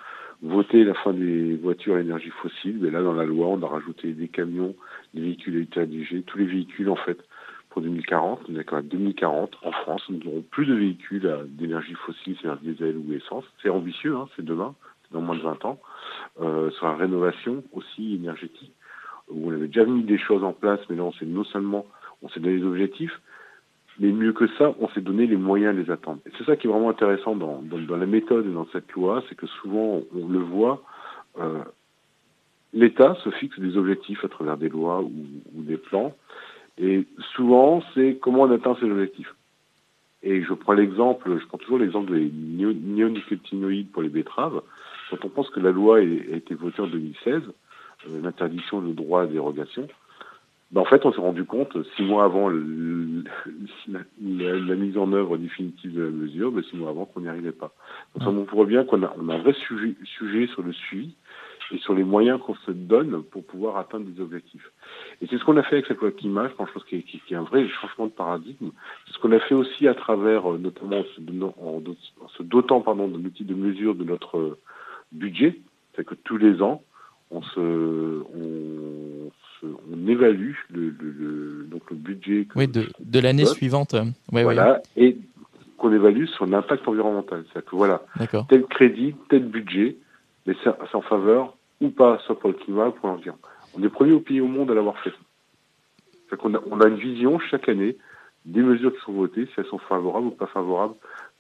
[0.42, 3.68] voter la fin des voitures à énergie fossile, mais là dans la loi, on a
[3.68, 4.76] rajouté des camions,
[5.14, 7.18] des véhicules électriques, tous les véhicules en fait
[7.70, 8.42] pour 2040.
[8.48, 12.36] On est d'accord à 2040 en France, nous n'aurons plus de véhicules à- d'énergie fossile,
[12.42, 13.46] c'est-à-dire diesel ou essence.
[13.62, 15.80] C'est ambitieux, hein, c'est demain, c'est dans moins de 20 ans.
[16.42, 18.72] Euh, sur la rénovation aussi énergétique,
[19.30, 21.86] où on avait déjà mis des choses en place, mais là on s'est non seulement
[22.22, 23.20] on s'est donné des objectifs,
[24.00, 26.20] mais mieux que ça, on s'est donné les moyens de les atteindre.
[26.26, 29.24] Et c'est ça qui est vraiment intéressant dans, dans, la méthode et dans cette loi,
[29.30, 30.84] c'est que souvent, on le voit,
[31.40, 31.64] euh,
[32.74, 35.12] l'État se fixe des objectifs à travers des lois ou,
[35.56, 36.14] ou des plans,
[36.78, 37.06] et
[37.36, 39.34] souvent, c'est comment on atteint ces objectifs.
[40.24, 44.62] Et je prends l'exemple, je prends toujours l'exemple des néo- néonicotinoïdes pour les betteraves.
[45.10, 47.44] Quand on pense que la loi a a été votée en 2016,
[48.10, 49.88] euh, l'interdiction de droit à dérogation,
[50.72, 53.24] ben, en fait, on s'est rendu compte, six mois avant le-
[53.88, 57.22] la, la- la mise en œuvre définitive de la mesure, ben, six mois avant qu'on
[57.22, 57.72] n'y arrivait pas.
[58.14, 61.16] Donc, ça montre bien qu'on a, on a un vrai sujet, sujet sur le suivi
[61.72, 64.72] et sur les moyens qu'on se donne pour pouvoir atteindre des objectifs.
[65.22, 67.02] Et c'est ce qu'on a fait avec cette loi climat, je pense que qui, est-
[67.04, 68.70] qui, qui est un vrai changement de paradigme.
[69.08, 71.82] C'est ce qu'on a fait aussi à travers, euh, notamment en
[72.38, 74.58] se, dotant pardon, d'un outil de mesure de notre euh,
[75.12, 75.60] budget.
[75.96, 76.84] C'est que tous les ans,
[77.32, 82.88] on se, on, se- on évalue le, le- le- donc le budget que- Oui, de,
[83.00, 83.94] de l'année suivante.
[83.94, 85.18] ouais, voilà, et
[85.78, 87.44] qu'on évalue son impact environnemental.
[87.52, 88.02] C'est-à-dire que voilà,
[88.50, 89.98] tel crédit, tel budget,
[90.46, 93.42] mais c'est en faveur ou pas, soit pour le climat ou pour l'environnement.
[93.76, 95.12] On est le premier au pays au monde à l'avoir fait.
[96.38, 97.96] Qu'on a, on a une vision chaque année
[98.46, 100.96] des mesures qui sont votées, si elles sont favorables ou pas favorables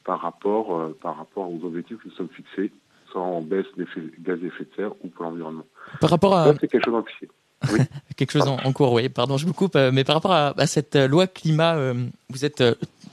[0.05, 2.71] par rapport, euh, par rapport aux objectifs que nous sommes fixés,
[3.11, 3.85] soit en baisse des
[4.19, 5.65] gaz à effet de serre ou pour l'environnement.
[5.99, 7.29] Par rapport à c'est quelque chose d'amplifié.
[7.71, 7.79] Oui.
[8.17, 9.09] quelque chose en, en cours, oui.
[9.09, 9.75] Pardon, je vous coupe.
[9.75, 11.93] euh, mais par rapport à, à cette euh, loi climat, euh,
[12.29, 12.63] vous êtes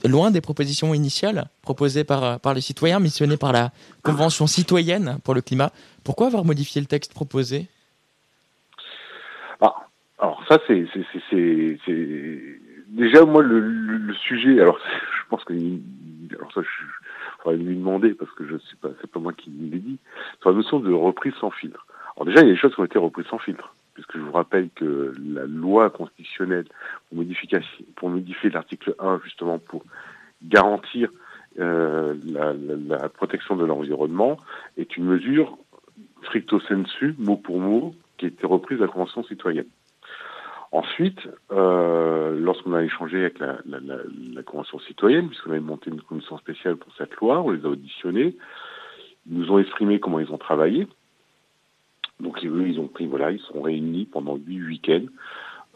[0.05, 3.71] loin des propositions initiales proposées par, par les citoyens, missionnées par la
[4.03, 5.71] Convention citoyenne pour le climat.
[6.03, 7.67] Pourquoi avoir modifié le texte proposé?
[9.61, 9.73] Ah,
[10.19, 10.85] alors ça c'est
[12.89, 14.77] déjà moi le, le, le sujet alors
[15.23, 15.53] je pense que
[16.35, 16.67] alors ça je
[17.41, 19.97] faudrait lui demander parce que je sais pas c'est pas moi qui l'ai dit
[20.41, 21.85] sur la notion de reprise sans filtre.
[22.15, 24.21] Alors déjà il y a des choses qui ont été reprises sans filtre puisque je
[24.21, 26.65] vous rappelle que la loi constitutionnelle
[27.95, 29.83] pour modifier l'article 1 justement pour
[30.43, 31.09] garantir
[31.59, 34.37] euh, la, la, la protection de l'environnement
[34.77, 35.57] est une mesure
[36.23, 39.67] stricto sensu, mot pour mot, qui a été reprise à la Convention citoyenne.
[40.71, 41.19] Ensuite,
[41.51, 46.77] euh, lorsqu'on a échangé avec la, la Convention citoyenne, puisqu'on avait monté une commission spéciale
[46.77, 48.35] pour cette loi, on les a auditionnés,
[49.29, 50.87] ils nous ont exprimé comment ils ont travaillé.
[52.19, 55.05] Donc eux, ils ont pris, voilà, ils sont réunis pendant huit week-ends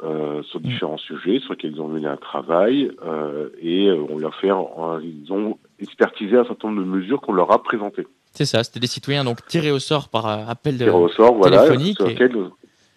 [0.03, 4.17] euh, sur différents sujets sur lesquels ils ont mené un travail euh, et euh, on
[4.19, 8.05] leur fait, euh, ils ont expertisé un certain nombre de mesures qu'on leur a présentées.
[8.33, 11.63] C'est ça, c'était des citoyens donc tirés au sort par appel de au sort, voilà,
[11.63, 11.97] téléphonique.
[11.97, 12.07] sur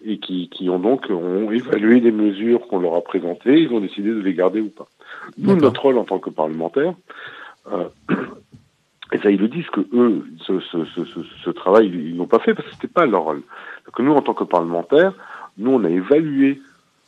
[0.05, 3.79] et- qui, qui ont donc ont évalué les mesures qu'on leur a présentées, ils ont
[3.79, 4.87] décidé de les garder ou pas.
[5.37, 6.93] Nous, notre rôle en tant que parlementaire,
[7.71, 7.85] euh,
[9.11, 12.27] et ça ils le disent que eux, ce, ce, ce, ce, ce travail, ils l'ont
[12.27, 13.41] pas fait parce que c'était pas leur rôle.
[13.85, 15.13] Donc nous, en tant que parlementaire,
[15.57, 16.61] nous on a évalué,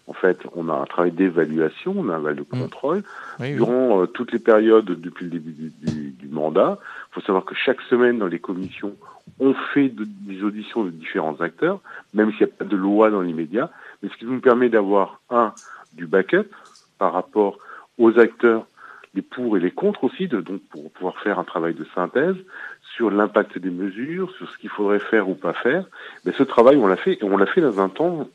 [0.07, 2.97] en fait, on a un travail d'évaluation, on a un travail de contrôle
[3.39, 3.43] Mmh.
[3.43, 3.55] Oui.
[3.55, 6.77] durant euh, toutes les périodes depuis le début du, du, du mandat.
[7.09, 8.95] Il faut savoir que chaque semaine dans les commissions,
[9.39, 11.79] on fait de- des auditions de différents acteurs,
[12.13, 15.21] même s'il n'y a pas de loi dans l'immédiat, mais ce qui nous permet d'avoir,
[15.31, 15.53] un,
[15.93, 16.47] du backup
[16.99, 17.57] par rapport
[17.97, 18.65] aux acteurs,
[19.13, 22.35] les pour et les contre aussi, de, donc pour pouvoir faire un travail de synthèse
[22.95, 25.85] sur l'impact des mesures, sur ce qu'il faudrait faire ou pas faire.
[26.25, 28.29] Mais ce travail, on l'a fait, et on l'a fait dans un temps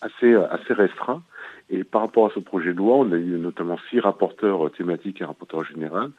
[0.00, 1.22] assez, assez restreint.
[1.70, 4.70] Et par rapport à ce projet de loi, on a eu notamment six rapporteurs euh,
[4.70, 6.10] thématiques et un rapporteur général.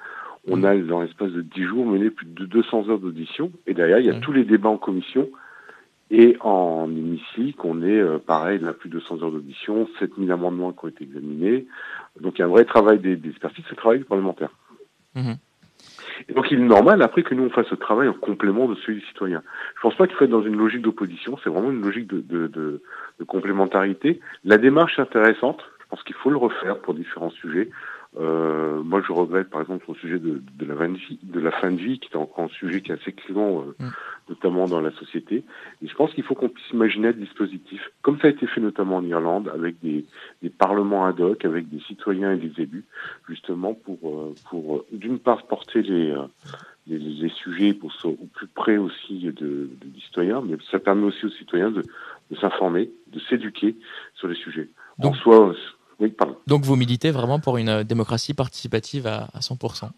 [0.48, 3.52] On a, dans l'espace de dix jours, mené plus de 200 heures d'audition.
[3.68, 5.28] Et derrière, il y a tous les débats en commission
[6.12, 7.60] et en hémicycle.
[7.64, 11.04] On est, euh, pareil, là, plus de 200 heures d'audition, 7000 amendements qui ont été
[11.04, 11.68] examinés.
[12.20, 14.50] Donc, il y a un vrai travail des- d'expertise, c'est le travail du parlementaire.
[15.16, 15.38] Mhm.
[16.28, 18.76] Et donc, il est normal, après, que nous, on fasse ce travail en complément de
[18.76, 19.42] celui des citoyens.
[19.76, 22.20] Je pense pas qu'il faut être dans une logique d'opposition, c'est vraiment une logique de,
[22.20, 22.82] de, de,
[23.20, 24.20] de complémentarité.
[24.44, 27.70] La démarche est intéressante, je pense qu'il faut le refaire pour différents sujets.
[28.18, 31.40] Euh, moi, je regrette, par exemple, au sujet de, de, la fin de vie, de
[31.40, 33.86] la fin de vie, qui est encore un sujet qui est assez clivant, euh,
[34.28, 35.44] notamment dans la société.
[35.82, 38.62] Et je pense qu'il faut qu'on puisse imaginer des dispositifs, comme ça a été fait
[38.62, 40.06] notamment en Irlande, avec des,
[40.42, 42.86] des parlements ad hoc, avec des citoyens et des élus,
[43.28, 46.24] justement pour, euh, pour euh, d'une part porter les, euh,
[46.88, 49.70] les, les sujets pour au plus près aussi de, de,
[50.04, 51.84] citoyens, mais ça permet aussi aux citoyens de,
[52.32, 53.76] de s'informer, de s'éduquer
[54.16, 54.68] sur les sujets.
[54.98, 55.56] Donc- en soi,
[56.00, 56.36] oui, pardon.
[56.48, 59.90] Donc vous militez vraiment pour une euh, démocratie participative à, à 100%.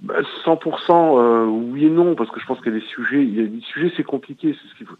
[0.00, 3.22] Bah, 100%, euh, oui et non, parce que je pense qu'il y a des sujets,
[3.22, 4.96] il y a des sujets, c'est compliqué, c'est ce qu'il faut.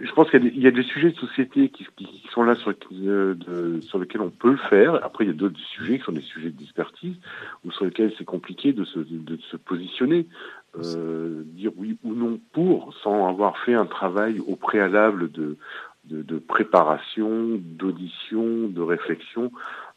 [0.00, 1.86] Je pense qu'il y, a des- il y a des sujets de société qui,
[2.32, 4.94] sont là sur, euh, de- sur lesquels on peut le faire.
[5.04, 7.16] Après, il y a d'autres sujets qui sont des sujets d'expertise
[7.64, 10.26] ou sur lesquels c'est compliqué de se, de, se positionner,
[10.78, 15.56] euh, dire oui ou non pour, sans avoir fait un travail au préalable de,
[16.04, 19.52] de, de préparation, d'audition, de réflexion.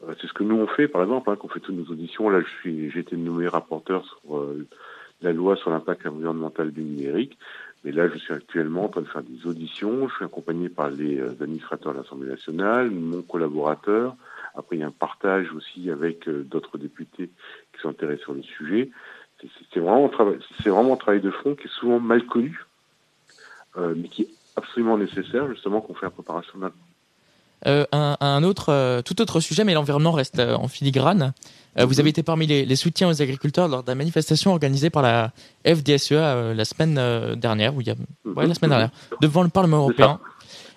[0.07, 2.29] Euh, c'est ce que nous on fait, par exemple, hein, qu'on fait toutes nos auditions.
[2.29, 4.67] Là, je suis, j'ai été nommé rapporteur sur euh,
[5.21, 7.37] la loi sur l'impact environnemental du numérique.
[7.83, 10.07] Mais là, je suis actuellement en train de faire des auditions.
[10.07, 14.15] Je suis accompagné par les euh, administrateurs de l'Assemblée nationale, mon collaborateur.
[14.55, 17.29] Après, il y a un partage aussi avec euh, d'autres députés
[17.73, 18.89] qui sont intéressés sur le sujet.
[19.73, 22.57] C'est- vraiment, un travail- c'est vraiment un travail de fond qui est souvent mal connu,
[23.77, 26.71] euh, mais qui est absolument nécessaire, justement, qu'on fait la préparation d'un
[27.67, 31.33] Euh, un, un autre, euh, tout autre sujet, mais l'environnement reste euh, en filigrane.
[31.79, 34.91] Euh, Vous avez été parmi les, les soutiens aux agriculteurs lors de la manifestation organisée
[34.91, 35.31] par la
[35.65, 38.91] FDSEA la semaine dernière, ou il y a, ouais, la semaine dernière,
[39.21, 40.19] devant le Parlement européen.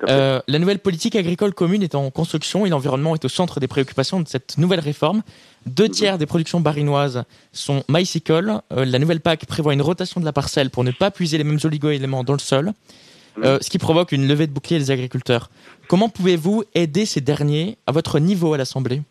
[0.06, 4.20] La nouvelle politique agricole commune est en construction et l'environnement est au centre des préoccupations
[4.20, 5.22] de cette nouvelle réforme.
[5.66, 8.60] Deux tiers des productions barinoises sont maïsicoles.
[8.70, 11.60] La nouvelle PAC prévoit une rotation de la parcelle pour ne pas puiser les mêmes
[11.62, 12.72] oligo-éléments dans le sol,
[13.44, 15.50] euh, ce qui provoque une levée de bouclier des agriculteurs.
[15.88, 19.02] Comment pouvez-vous aider ces derniers à votre niveau à l'Assemblée?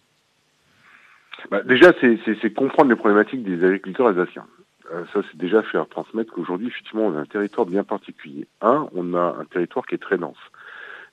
[1.51, 4.45] Bah, déjà, c'est- comprendre les problématiques des agriculteurs alsaciens.
[4.93, 8.47] Euh, ça, c'est déjà faire transmettre qu'aujourd'hui, effectivement, on a un territoire bien particulier.
[8.61, 10.37] Un, on a un territoire qui est très dense.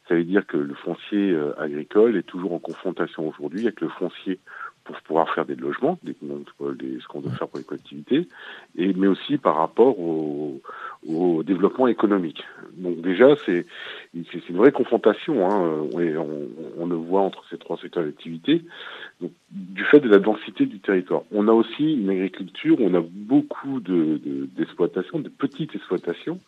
[0.08, 3.88] Ça veut dire que le foncier euh, agricole est toujours en confrontation aujourd'hui avec le
[3.88, 4.38] foncier
[4.84, 6.14] pour pouvoir faire des logements, des,
[6.78, 8.28] des- ce qu'on doit faire pour les collectivités,
[8.76, 10.60] et, mais aussi par rapport au,
[11.06, 12.44] au développement économique.
[12.76, 13.66] Donc déjà, c'est
[14.14, 15.48] une vraie confrontation.
[15.48, 18.62] Hein, on, le voit entre ces trois secteurs d'activité.
[19.50, 21.22] Du fait de la densité du territoire.
[21.32, 26.40] On a aussi une agriculture, on a beaucoup de de- d'exploitations, de, petites exploitations.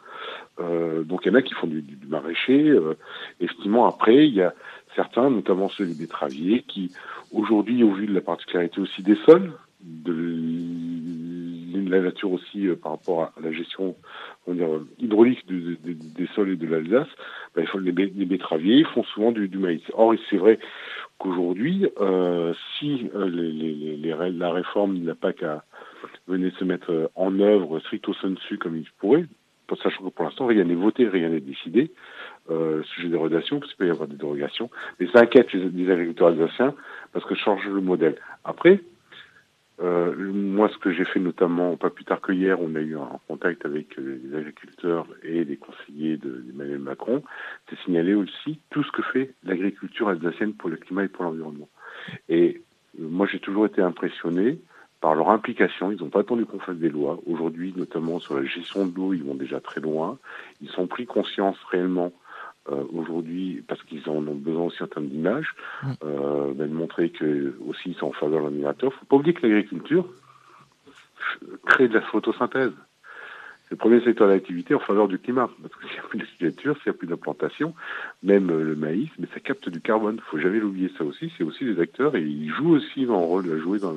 [0.58, 2.68] Euh, donc il y en a qui font du, du, maraîcher.
[2.68, 2.94] Euh,
[3.40, 4.54] effectivement, après, il y a
[4.94, 6.92] certains, notamment ceux des betteraviers, qui
[7.32, 10.12] aujourd'hui, au vu de la particularité aussi des sols, de
[11.90, 13.94] la nature aussi euh, par rapport à la gestion
[14.98, 17.08] hydraulique de- de- de- des sols et de l'Alsace,
[17.66, 19.82] faut- les, les betteraviers font souvent du, maïs.
[19.94, 20.58] Or, c'est vrai
[21.18, 23.96] qu'aujourd'hui, euh, si euh, les,
[24.32, 25.64] la réforme de la PAC a,
[26.28, 29.24] venait se mettre en œuvre stricto sensu comme il pourrait,
[29.66, 31.90] pour- sachant que pour l'instant, rien n'est voté, rien n'est décidé,
[32.50, 35.68] euh, sujet de relation, parce qu'il peut y avoir des dérogations, mais ça inquiète les,
[35.70, 36.74] les agriculteurs alsaciens
[37.12, 38.16] parce que change le modèle.
[38.44, 38.80] Après,
[39.82, 42.96] euh, moi, ce que j'ai fait notamment, pas plus tard que hier, on a eu
[42.96, 47.22] un contact avec euh, les agriculteurs et les conseillers de- d'Emmanuel Macron,
[47.68, 51.68] c'est signaler aussi tout ce que fait l'agriculture alsacienne pour le climat et pour l'environnement.
[52.28, 52.62] Et
[52.98, 54.58] euh, moi, j'ai toujours été impressionné
[55.02, 55.92] par leur implication.
[55.92, 57.20] Ils n'ont pas attendu qu'on fasse des lois.
[57.26, 60.18] Aujourd'hui, notamment sur la gestion de l'eau, ils vont déjà très loin.
[60.62, 62.12] Ils ont pris conscience réellement
[62.70, 65.54] euh, aujourd'hui, parce qu'ils en ont besoin aussi en termes d'image,
[66.04, 68.92] euh, ben, de montrer que aussi ils sont en faveur de l'admirateur.
[68.92, 70.06] faut pas oublier que l'agriculture
[71.64, 72.72] crée de la photosynthèse.
[73.64, 75.50] C'est le premier secteur d'activité en faveur du climat.
[75.60, 77.74] Parce que s'il n'y a plus d'agriculture, s'il n'y a plus d'implantation,
[78.22, 80.20] même euh, le maïs, mais ça capte du carbone.
[80.30, 81.32] faut jamais l'oublier ça aussi.
[81.36, 83.94] C'est aussi des acteurs et ils jouent aussi un rôle à jouer dans,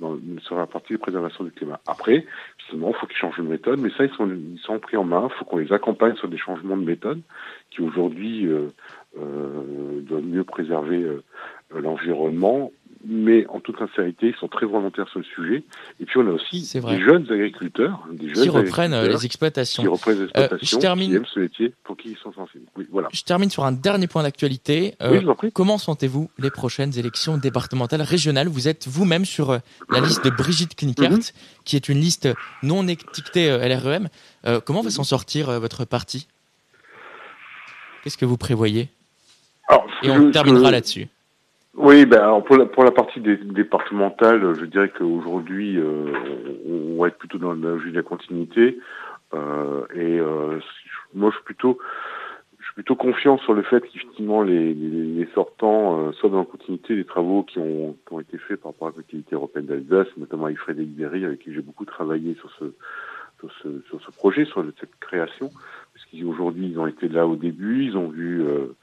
[0.00, 1.80] dans, sur la partie de préservation du climat.
[1.86, 2.26] Après,
[2.58, 5.28] justement, il faut qu'ils changent de méthode, mais ça, ils sont, pris en main.
[5.30, 7.20] Il faut qu'on les accompagne sur des changements de méthode
[7.70, 8.68] qui aujourd'hui euh,
[9.18, 11.22] euh, doivent mieux préserver euh,
[11.74, 12.72] l'environnement.
[13.06, 15.64] Mais en toute sincérité, ils sont très volontaires sur le sujet.
[16.00, 19.82] Et puis on a aussi des jeunes agriculteurs, des jeunes Qui reprennent euh, les exploitations.
[19.82, 22.30] qui reprennent les Euh, exploitations, je termine- qui aiment ce métier, pour qui ils sont
[22.34, 22.66] sensibles.
[22.76, 23.08] Oui, voilà.
[23.12, 24.96] Je termine sur un dernier point d'actualité.
[25.00, 25.50] Euh, Oui, prie.
[25.50, 28.48] comment sentez-vous les prochaines élections départementales régionales?
[28.48, 31.20] Vous êtes vous-même sur euh, la liste de Brigitte Knickert, Mhm.
[31.64, 32.28] qui est une liste
[32.62, 34.08] non étiquetée euh, LREM.
[34.46, 34.84] Euh, comment Mhm.
[34.86, 36.26] va s'en sortir euh, votre parti?
[38.04, 38.88] Qu'est-ce que vous prévoyez?
[39.68, 41.08] Alors, Et on terminera là-dessus.
[41.76, 46.12] Oui, ben alors pour la, pour la partie dé- départementale, je dirais qu'aujourd'hui, euh,
[46.66, 48.78] on, on va être plutôt dans la de la continuité.
[49.34, 50.58] Euh, et euh,
[51.14, 51.78] moi, je suis plutôt,
[52.58, 56.40] je suis plutôt confiant sur le fait qu'effectivement les, les, les sortants euh, soient dans
[56.40, 59.36] la continuité des travaux qui ont, qui ont été faits par rapport à la collectivité
[59.36, 62.64] européenne d'Alsace, notamment avec Frédéric Berry, avec qui j'ai beaucoup travaillé sur ce,
[63.38, 65.50] sur ce, sur ce projet, sur cette création,
[65.94, 68.74] parce qu'aujourd'hui, ils ont été là au début, ils ont vu euh,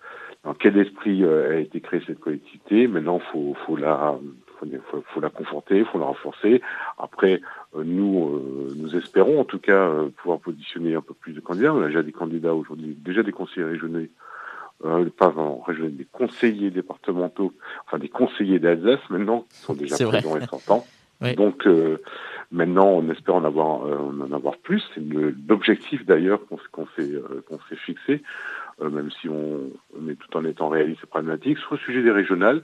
[0.47, 2.87] dans quel esprit euh, a été créée cette collectivité?
[2.87, 4.17] Maintenant, faut, faut la,
[4.59, 6.61] faut, faut- faut la conforter, faut la renforcer.
[6.97, 7.41] Après,
[7.75, 11.73] euh, nous, euh, nous espérons en tout cas pouvoir positionner un peu plus de candidats.
[11.73, 14.05] On a déjà des candidats aujourd'hui, déjà des conseillers régionaux,
[14.85, 17.51] euh, pas vraiment régionaux, des conseillers départementaux,
[17.85, 20.85] enfin des conseillers d'Alsace maintenant qui sont déjà présents et sortants.
[21.19, 21.33] Oui.
[21.35, 21.97] Donc euh,
[22.51, 24.83] maintenant, on espère en avoir, euh, en avoir plus.
[24.93, 25.03] C'est
[25.47, 26.39] l'objectif d'ailleurs
[26.71, 28.23] qu'on s'est euh, s'est fixé,
[28.81, 31.57] euh, même si on, on est tout en étant réaliste et pragmatique.
[31.59, 32.61] Sur le sujet des régionales,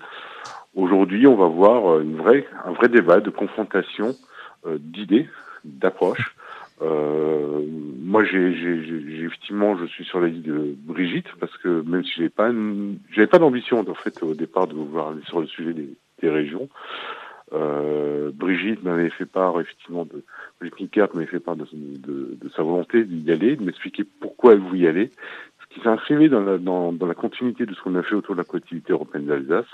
[0.76, 4.16] aujourd'hui, on va voir une vraie, un vrai débat de confrontation
[4.66, 5.28] d'idées,
[5.66, 6.36] d'approches.
[6.82, 7.62] Euh,
[8.02, 12.30] moi, j'ai, effectivement, je suis sur la liste de Brigitte parce que même si j'avais
[12.30, 12.52] pas,
[13.12, 15.90] j'avais pas d'ambition en fait au départ de vouloir aller sur le sujet des,
[16.22, 16.70] des régions.
[17.54, 20.24] Euh, Brigitte m'avait fait part effectivement de
[20.60, 21.66] Brigitte Nickert m'avait fait part de,
[22.56, 25.12] sa volonté d'y aller, de m'expliquer pourquoi elle voulait y aller,
[25.62, 28.36] ce qui s'inscrivait dans la, dans, dans la continuité de ce qu'on a fait autour
[28.36, 29.68] de la collectivité européenne d'Alsace.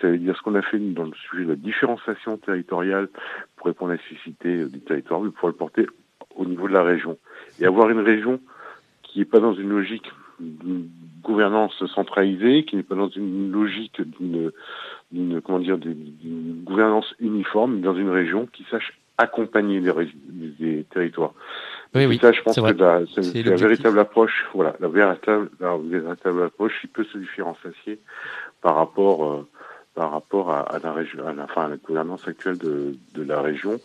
[0.00, 3.08] Ça veut dire ce qu'on a fait dans le sujet de la différenciation territoriale
[3.56, 5.86] pour répondre à la nécessité du territoire, mais pour le porter
[6.36, 7.18] au niveau de la région.
[7.60, 8.40] Et avoir une région
[9.02, 10.88] qui n'est pas dans une logique d'une
[11.22, 14.52] gouvernance centralisée, qui n'est pas dans une logique d'une,
[15.12, 20.84] d'une comment dire, d'une gouvernance uniforme, dans une région qui sache accompagner les, ré- des
[20.92, 21.32] territoires.
[21.94, 25.50] Oui, Et oui, ça, je pense que la, c'est, la véritable approche, voilà, la véritable,
[25.60, 27.98] la véritable approche qui peut se différencier
[28.60, 29.48] par rapport, euh,
[29.94, 33.22] par rapport à, à la région, à la, enfin, à la gouvernance actuelle de, de
[33.22, 33.80] la région.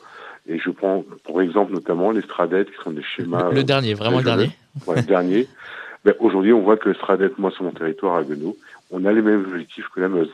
[0.46, 3.50] Et je prends, pour exemple, notamment les Stradettes, qui sont des schémas.
[3.52, 4.52] Le euh, dernier, vraiment le dernier.
[4.86, 5.48] Ouais, le dernier.
[6.06, 8.58] Ben, aujourd'hui, on voit que le Stradet, moi, sur mon territoire à Guenot,
[8.92, 10.34] on a les mêmes objectifs que la Meuse.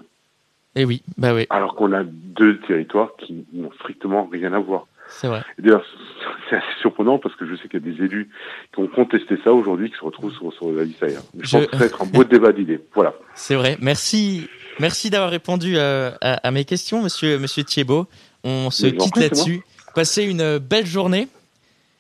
[0.80, 4.88] Et oui, bah oui, Alors qu'on a deux territoires qui n'ont strictement rien à voir.
[5.10, 5.42] c'est vrai.
[5.58, 5.84] D'ailleurs,
[6.50, 8.30] c'est assez surprenant parce que je sais qu'il y a des élus
[8.74, 11.24] qui ont contesté ça aujourd'hui, qui se retrouvent sur, sur la liste ailleurs.
[11.34, 12.80] Mais je, Je- pense que ça va être un beau débat d'idées.
[12.96, 13.14] Voilà.
[13.36, 13.78] C'est vrai.
[13.82, 14.48] Merci,
[14.80, 18.08] merci d'avoir répondu euh, à, à mes questions, monsieur, monsieur Thiebaud.
[18.46, 19.62] On se quitte là-dessus.
[19.96, 21.28] Passez une belle journée.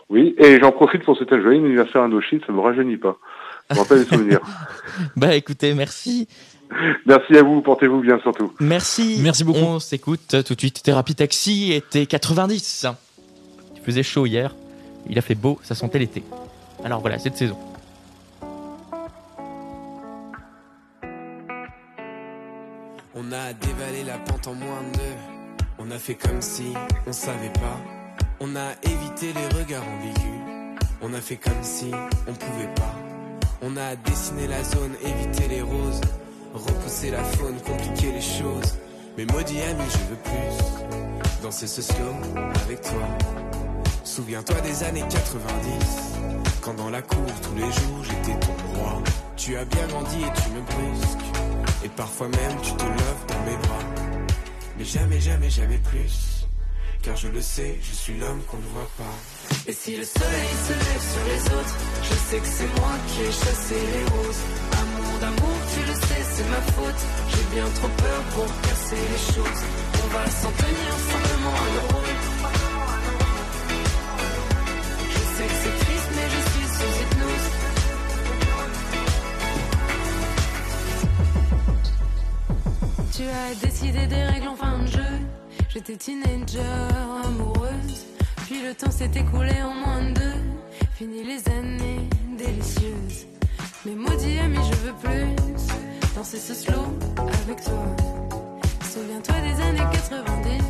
[0.07, 2.97] Oui, et j'en profite pour souhaiter un joyeux anniversaire à Indochine, ça ne me rajeunit
[2.97, 3.17] pas.
[3.69, 4.39] Ça me rappelle les souvenirs.
[5.15, 6.27] Bah écoutez, merci.
[7.05, 8.53] Merci à vous, portez-vous bien surtout.
[8.59, 9.19] Merci.
[9.21, 9.59] Merci beaucoup.
[9.59, 10.83] On s'écoute tout de suite.
[10.83, 12.87] Thérapie Taxi était 90.
[13.75, 14.55] Il faisait chaud hier.
[15.09, 16.23] Il a fait beau, ça sentait l'été.
[16.83, 17.57] Alors voilà, cette saison.
[23.15, 25.63] On a dévalé la pente en moins de deux.
[25.79, 26.73] On a fait comme si
[27.07, 27.77] on savait pas.
[28.39, 30.77] On a évité les regards ambigus.
[31.01, 31.91] On a fait comme si
[32.27, 32.95] on pouvait pas.
[33.61, 36.01] On a dessiné la zone, évité les roses.
[36.53, 38.75] Repousser la faune, compliquer les choses.
[39.17, 41.41] Mais maudit ami, je veux plus.
[41.43, 41.81] Danser ce
[42.65, 43.07] avec toi.
[44.03, 46.09] Souviens-toi des années 90.
[46.61, 49.01] Quand dans la cour tous les jours j'étais ton roi.
[49.37, 51.25] Tu as bien grandi et tu me brusques.
[51.83, 53.83] Et parfois même tu te lèves dans mes bras.
[54.77, 56.47] Mais jamais, jamais, jamais plus.
[57.01, 59.65] Car je le sais, je suis l'homme qu'on ne voit pas.
[59.67, 63.21] Et si le soleil se lève sur les autres, je sais que c'est moi qui
[63.21, 64.68] ai chassé les roses
[65.19, 67.01] d'amour, tu le sais, c'est ma faute.
[67.31, 69.61] J'ai bien trop peur pour casser les choses.
[70.03, 72.19] On va s'en tenir simplement à nos rôles.
[75.13, 77.47] Je sais que c'est triste, mais je suis sous hypnose.
[83.15, 85.13] Tu as décidé des règles en fin de jeu.
[85.69, 86.61] J'étais teenager,
[87.25, 88.05] amoureuse.
[88.45, 90.41] Puis le temps s'est écoulé en moins de deux.
[90.95, 93.28] Fini les années délicieuses.
[93.95, 95.35] Maudit ami, je veux plus
[96.15, 96.85] danser ce slow
[97.43, 97.85] avec toi.
[98.91, 100.63] Souviens-toi des années 90,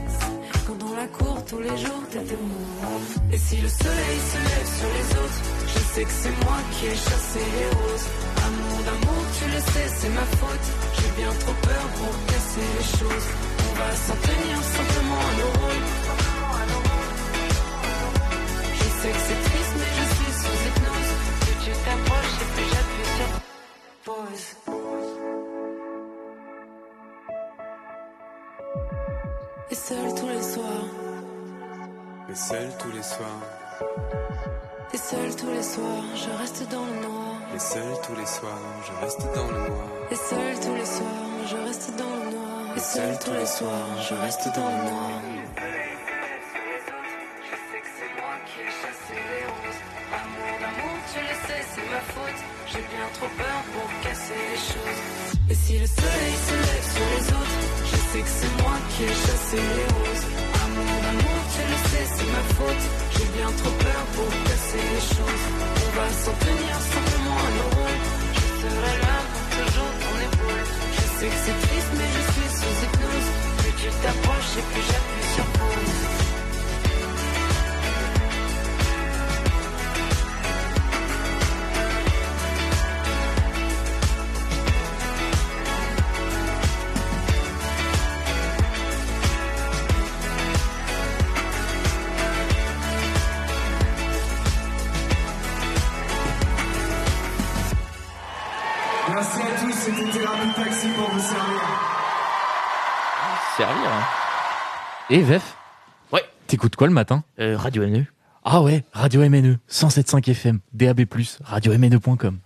[0.68, 2.90] quand dans la cour tous les jours t'étais moi.
[3.34, 5.42] Et si le soleil se lève sur les autres,
[5.74, 8.08] je sais que c'est moi qui ai chassé les roses.
[8.48, 10.68] Amour d'amour, tu le sais, c'est ma faute.
[10.96, 13.28] J'ai bien trop peur pour casser les choses.
[13.68, 15.88] On va s'en tenir simplement à nos rôles.
[18.80, 19.49] Je sais que c'est
[29.72, 30.66] Et seul tous les soirs,
[32.28, 33.28] Mais seul tous les soirs,
[34.94, 37.36] et seul tous les soirs, je reste dans le noir.
[37.54, 38.52] et seul tous les soirs,
[38.84, 39.88] je reste dans le noir.
[40.12, 42.78] Et seul tous les soirs, je reste dans le noir.
[42.78, 45.39] Et seul tous les soirs, je reste dans le noir.
[52.72, 55.02] J'ai bien trop peur pour casser les choses.
[55.50, 57.60] Et si le soleil se lève sur les autres,
[57.92, 60.26] je sais que c'est moi qui ai chassé les roses.
[60.64, 62.84] Amour d'amour, tu le sais, c'est ma faute.
[63.14, 64.59] J'ai bien trop peur pour casser
[105.10, 105.56] Et Vef
[106.12, 106.24] Ouais.
[106.48, 107.24] T'écoutes quoi le matin?
[107.40, 108.06] Euh, Radio NE.
[108.44, 111.02] Ah ouais, Radio MNE, 107.5 FM, DAB+,
[111.44, 112.38] radio-mne.com.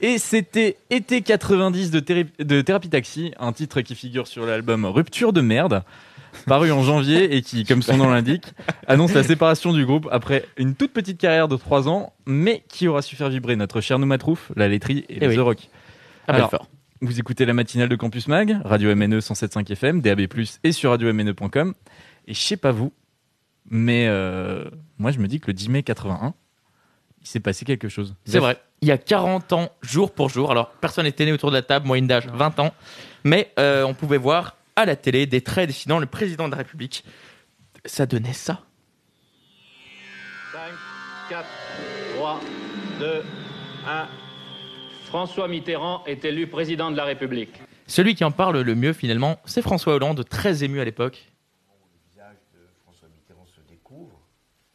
[0.00, 5.40] Et c'était Été 90 de, Thérapie Taxi, un titre qui figure sur l'album Rupture de
[5.40, 5.82] merde,
[6.46, 8.46] paru en janvier et qui, comme son nom l'indique,
[8.86, 12.86] annonce la séparation du groupe après une toute petite carrière de 3 ans, mais qui
[12.86, 15.36] aura su faire vibrer notre cher Noumatrouf, la laiterie et Eh oui.
[15.36, 15.58] The Rock.
[16.28, 16.68] Ah, Alors, Belfort.
[17.06, 20.26] Vous écoutez la matinale de Campus Mag, Radio MNE 107.5 FM, DAB+,
[20.62, 21.74] et sur radio-mne.com.
[22.26, 22.92] Et je sais pas vous,
[23.68, 24.64] mais euh,
[24.98, 26.34] moi je me dis que le 10 mai 81,
[27.20, 28.14] il s'est passé quelque chose.
[28.24, 28.60] C'est vrai.
[28.80, 30.50] Il y a 40 ans, jour pour jour.
[30.50, 32.74] Alors, personne n'était né autour de la table, moyenne d'âge 20 ans.
[33.24, 36.58] Mais euh, on pouvait voir à la télé des traits dessinant le président de la
[36.58, 37.04] République.
[37.86, 38.60] Ça donnait ça.
[40.52, 40.60] 5,
[41.30, 41.46] 4,
[42.16, 42.40] 3,
[43.00, 43.22] 2,
[43.86, 44.08] 1.
[45.04, 47.60] François Mitterrand est élu président de la République.
[47.86, 51.30] Celui qui en parle le mieux, finalement, c'est François Hollande, très ému à l'époque.
[52.82, 54.18] François Mitterrand se découvre?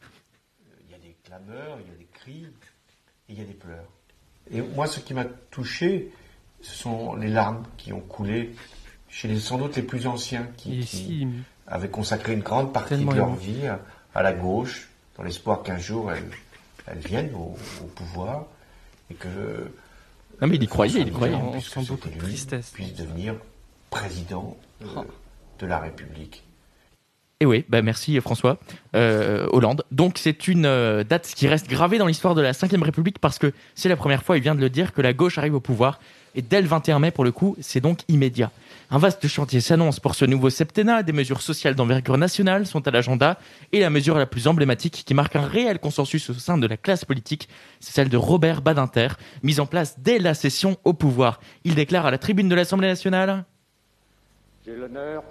[0.02, 2.44] Euh, Il y a des clameurs, il y a des cris,
[3.28, 3.88] et il y a des pleurs.
[4.52, 6.10] Et moi, ce qui m'a touché,
[6.60, 8.54] ce sont les larmes qui ont coulé
[9.08, 11.26] chez les, sans doute les plus anciens qui,
[11.66, 13.38] avaient consacré une grande partie de leur ému.
[13.38, 13.80] vie à,
[14.14, 16.28] à la gauche, dans l'espoir qu'un jour elles,
[16.86, 18.46] elles viennent au, au pouvoir
[19.08, 19.70] et que
[20.40, 21.34] Non, mais il y croyait, il y croyait.
[21.34, 22.70] On sent beaucoup de tristesse.
[22.70, 23.34] puisse devenir
[23.90, 24.86] président euh,
[25.58, 26.44] de la République.
[27.42, 28.58] Et oui, bah merci François
[28.94, 29.82] euh, Hollande.
[29.90, 33.38] Donc c'est une euh, date qui reste gravée dans l'histoire de la Ve République parce
[33.38, 35.60] que c'est la première fois, il vient de le dire, que la gauche arrive au
[35.60, 36.00] pouvoir.
[36.34, 38.50] Et dès le 21 mai, pour le coup, c'est donc immédiat.
[38.92, 41.04] Un vaste chantier s'annonce pour ce nouveau septennat.
[41.04, 43.38] Des mesures sociales d'envergure nationale sont à l'agenda.
[43.70, 46.76] Et la mesure la plus emblématique qui marque un réel consensus au sein de la
[46.76, 49.10] classe politique, c'est celle de Robert Badinter,
[49.44, 51.38] mise en place dès la session au pouvoir.
[51.62, 53.44] Il déclare à la tribune de l'Assemblée nationale
[54.66, 55.22] J'ai l'honneur,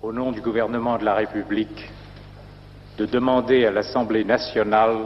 [0.00, 1.90] au nom du gouvernement de la République,
[2.96, 4.96] de demander à l'Assemblée nationale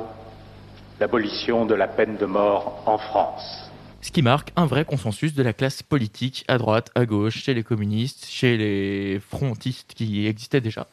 [1.00, 3.67] l'abolition de la peine de mort en France.
[4.00, 7.54] Ce qui marque un vrai consensus de la classe politique à droite, à gauche, chez
[7.54, 10.86] les communistes, chez les frontistes qui existaient déjà.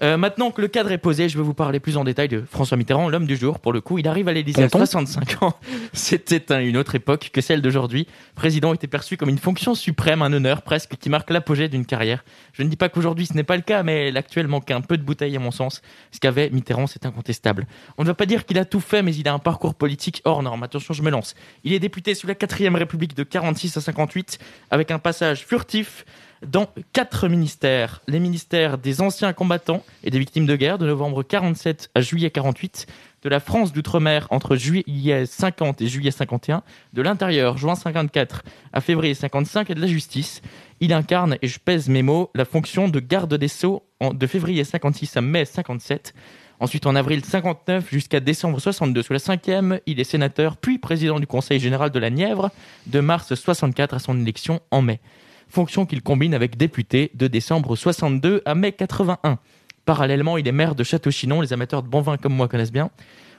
[0.00, 2.44] Euh, maintenant que le cadre est posé, je vais vous parler plus en détail de
[2.48, 3.58] François Mitterrand, l'homme du jour.
[3.58, 5.54] Pour le coup, il arrive à l'Élysée à Tonton 65 ans.
[5.92, 8.06] C'était un- une autre époque que celle d'aujourd'hui.
[8.36, 12.24] Président était perçu comme une fonction suprême, un honneur presque, qui marque l'apogée d'une carrière.
[12.52, 14.96] Je ne dis pas qu'aujourd'hui ce n'est pas le cas, mais l'actuel manque un peu
[14.96, 15.82] de bouteille à mon sens.
[16.12, 17.66] Ce qu'avait Mitterrand, c'est incontestable.
[17.96, 20.22] On ne va pas dire qu'il a tout fait, mais il a un parcours politique
[20.24, 20.62] hors norme.
[20.62, 21.34] Attention, je me lance.
[21.64, 24.38] Il est député sous la 4ème République de 46 à 58,
[24.70, 26.04] avec un passage furtif
[26.46, 28.02] dans quatre ministères.
[28.06, 32.30] Les ministères des anciens combattants et des victimes de guerre de novembre 47 à juillet
[32.30, 32.86] 48,
[33.22, 36.62] de la France d'outre-mer entre juillet 50 et juillet 51,
[36.92, 40.42] de l'intérieur juin 54 à février 55 et de la justice.
[40.80, 44.62] Il incarne, et je pèse mes mots, la fonction de garde des Sceaux de février
[44.62, 46.14] 56 à mai 57.
[46.60, 51.20] Ensuite, en avril 59 jusqu'à décembre 62, sous la cinquième, il est sénateur, puis président
[51.20, 52.50] du Conseil général de la Nièvre,
[52.86, 55.00] de mars 64 à son élection en mai.
[55.48, 59.38] Fonction qu'il combine avec député de décembre 62 à mai 81.
[59.84, 62.90] Parallèlement, il est maire de Château-Chinon, les amateurs de bon vin comme moi connaissent bien.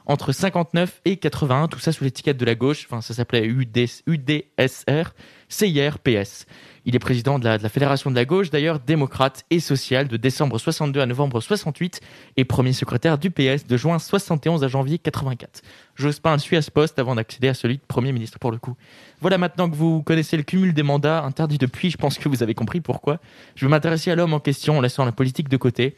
[0.07, 3.77] Entre 59 et 81, tout ça sous l'étiquette de la gauche, enfin ça s'appelait UD,
[4.07, 5.13] UDSR,
[5.49, 6.47] CIR, PS.
[6.85, 10.57] Il est président de la, Fédération de la gauche, d'ailleurs démocrate et social, de décembre
[10.57, 12.01] 62 à novembre 68,
[12.37, 15.61] et premier secrétaire du PS de juin 71 à janvier 84.
[15.95, 18.75] Jospin suit à ce poste avant d'accéder à celui de Premier ministre pour le coup.
[19.21, 22.41] Voilà maintenant que vous connaissez le cumul des mandats interdits depuis, je pense que vous
[22.41, 23.19] avez compris pourquoi.
[23.55, 25.97] Je vais m'intéresser à l'homme en question en laissant la politique de côté.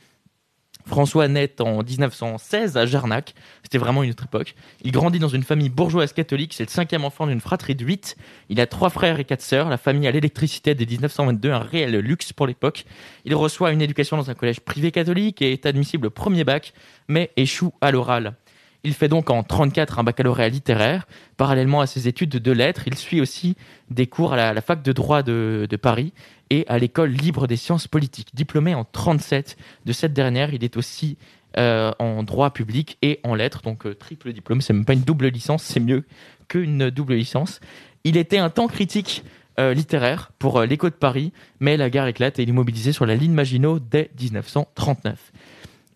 [0.85, 3.33] François naît en 1916 à Jarnac.
[3.63, 4.55] C'était vraiment une autre époque.
[4.83, 6.53] Il grandit dans une famille bourgeoise catholique.
[6.53, 8.15] C'est le cinquième enfant d'une fratrie de huit.
[8.49, 9.69] Il a trois frères et quatre sœurs.
[9.69, 12.85] La famille a l'électricité dès 1922, un réel luxe pour l'époque.
[13.25, 16.73] Il reçoit une éducation dans un collège privé catholique et est admissible au premier bac,
[17.07, 18.35] mais échoue à l'oral.
[18.83, 21.05] Il fait donc en 34 un baccalauréat littéraire.
[21.37, 23.55] Parallèlement à ses études de lettres, il suit aussi
[23.89, 26.13] des cours à la, fac de droit de, Paris
[26.49, 28.29] et à l'école libre des sciences politiques.
[28.33, 31.17] Diplômé en 37 de cette dernière, il est aussi
[31.57, 34.61] euh, en droit public et en lettres, donc euh, triple diplôme.
[34.61, 36.03] C'est même pas une double licence, c'est mieux
[36.47, 37.59] qu'une double licence.
[38.03, 39.23] Il était un temps critique
[39.59, 43.05] euh, littéraire pour l'écho de Paris, mais la guerre éclate et il est mobilisé sur
[43.05, 45.31] la ligne Maginot dès 1939.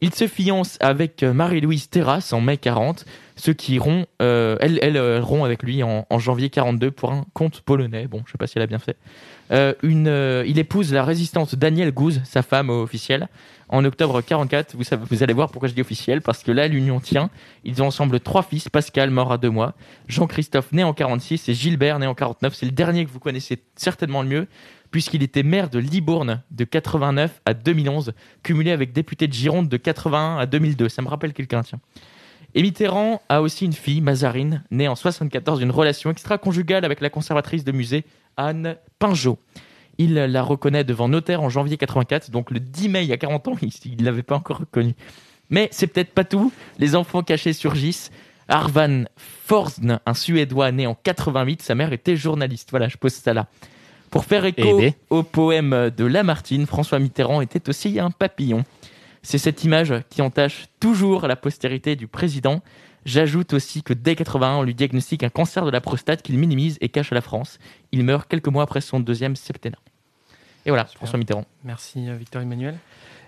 [0.06, 3.06] Il se fiance avec euh, Marie-Louise Terrasse en mai 40,
[3.38, 7.62] ceux qui iront, euh, elle, euh, rompt avec lui en, janvier 42 pour un comte
[7.62, 8.06] polonais.
[8.06, 8.98] Bon, je sais pas si elle a bien fait.
[9.52, 9.74] Euh,
[10.46, 13.30] il épouse la résistante Danielle Gouze, sa femme officielle,
[13.68, 14.76] en octobre 44.
[14.76, 17.32] Vous, vous allez voir pourquoi je dis officielle, parce que là, l'union tient.
[17.64, 19.74] Ils ont ensemble trois fils, Pascal, mort à deux mois,
[20.08, 22.54] Jean-Christophe, né en 46, et Gilbert, né en 49.
[22.54, 24.48] C'est le dernier que vous connaissez certainement le mieux,
[24.96, 29.76] puisqu'il était maire de Libourne de 89 à 2011, cumulé avec député de Gironde de
[29.76, 30.88] 81 à 2002.
[30.88, 31.82] Ça me rappelle quelqu'un, tiens.
[32.54, 37.10] Et Mitterrand a aussi une fille, Mazarine, née en 74 d'une relation extra-conjugale avec la
[37.10, 38.06] conservatrice de musée
[38.38, 39.38] Anne Pinjot.
[39.98, 43.18] Il la reconnaît devant notaire en janvier 84, donc le 10 mai il y a
[43.18, 44.96] 40 ans, il ne l'avait pas encore reconnue.
[45.50, 48.12] Mais c'est peut-être pas tout, les enfants cachés surgissent.
[48.48, 52.70] Arvan Forsn, un Suédois né en 88, sa mère était journaliste.
[52.70, 53.48] Voilà, je pose ça là.
[54.16, 58.64] Pour faire écho Eh au poème de Lamartine, François Mitterrand était aussi un papillon.
[59.24, 62.62] C'est cette image qui entache toujours la postérité du président.
[63.04, 66.78] J'ajoute aussi que dès 81, on lui diagnostique un cancer de la prostate qu'il minimise
[66.80, 67.60] et cache à la France.
[67.92, 69.80] Il meurt quelques mois après son deuxième septennat.
[70.66, 71.44] Et voilà, François Mitterrand.
[71.66, 72.78] Merci euh, Victor Emmanuel.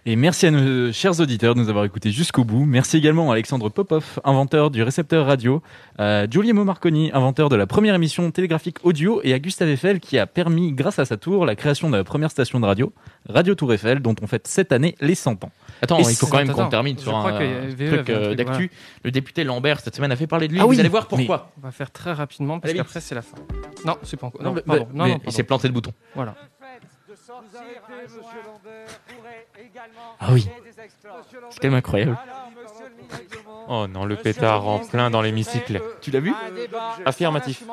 [0.10, 2.64] Et merci à nos chers auditeurs de nous avoir écoutés jusqu'au bout.
[2.64, 5.62] Merci également à Alexandre Popov, inventeur du récepteur radio,
[5.98, 10.18] à Giuliano Marconi, inventeur de la première émission télégraphique audio, et à Gustave Eiffel qui
[10.18, 12.94] a permis, grâce à sa tour, la création de la première station de radio,
[13.28, 15.52] Radio Tour Eiffel, dont on fête cette année les 100 ans.
[15.82, 18.16] Attends, Et il faut quand même qu'on termine je sur crois un truc avait un
[18.16, 18.72] euh, truc, d'actu.
[19.04, 20.62] Le député Lambert, cette semaine, a fait parler de lui.
[20.62, 21.52] Ah Vous oui, allez voir mais- pourquoi.
[21.58, 23.36] On va faire très rapidement parce qu'après c'est la fin.
[23.86, 24.42] Non, c'est pas encore.
[24.42, 24.88] Non, Non, mais- pardon.
[24.94, 25.92] mais- non, il s'est planté le bouton.
[26.16, 26.34] Voilà.
[30.20, 30.48] Ah oui.
[31.50, 32.18] C'est quand même incroyable.
[33.68, 35.82] Oh non, le pétard en plein dans l'hémicycle.
[36.02, 36.34] Tu l'as vu
[37.06, 37.64] Affirmatif.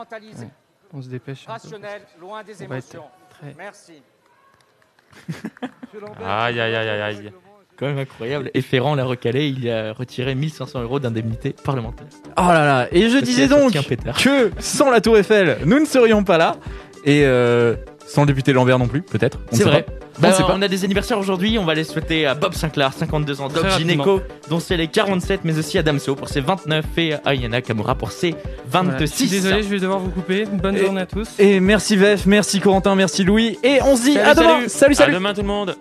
[0.92, 1.44] On se dépêche.
[1.46, 3.04] Rationnel, loin des On va être émotions.
[3.30, 4.00] très- Merci.
[6.24, 7.32] Aïe, aïe, aïe, aïe, aïe.
[7.76, 8.50] Quand même incroyable.
[8.54, 12.06] Et Ferrand l'a recalé, il a retiré 1500 euros d'indemnité parlementaire.
[12.36, 14.16] Oh là là Et je Parce disais donc sorti un pétard.
[14.16, 16.56] que sans la Tour Eiffel, nous ne serions pas là.
[17.04, 17.74] Et euh,
[18.06, 19.38] sans le député Lambert non plus, peut-être.
[19.38, 19.82] On ne C'est sait vrai.
[19.82, 19.92] pas.
[20.20, 20.54] Bah, on ne sait pas.
[20.56, 21.58] on a des anniversaires aujourd'hui.
[21.58, 24.86] On va les souhaiter à Bob Sinclair, 52 ans, Doc Très Gineco, dont c'est les
[24.86, 28.34] 47, mais aussi à Damso pour ses 29 et à Ayana Kamura pour ses
[28.70, 28.90] Voilà.
[28.98, 29.06] 26.
[29.06, 30.44] Je suis désolé, je vais devoir vous couper.
[30.44, 31.28] Bonne Et- journée à tous.
[31.40, 33.58] Et merci Vef, merci Corentin, merci Louis.
[33.64, 34.46] Et on se dit Salut, à demain.
[34.54, 34.68] salut.
[34.68, 34.94] salut.
[34.94, 35.12] salut.
[35.12, 35.76] À demain tout le monde.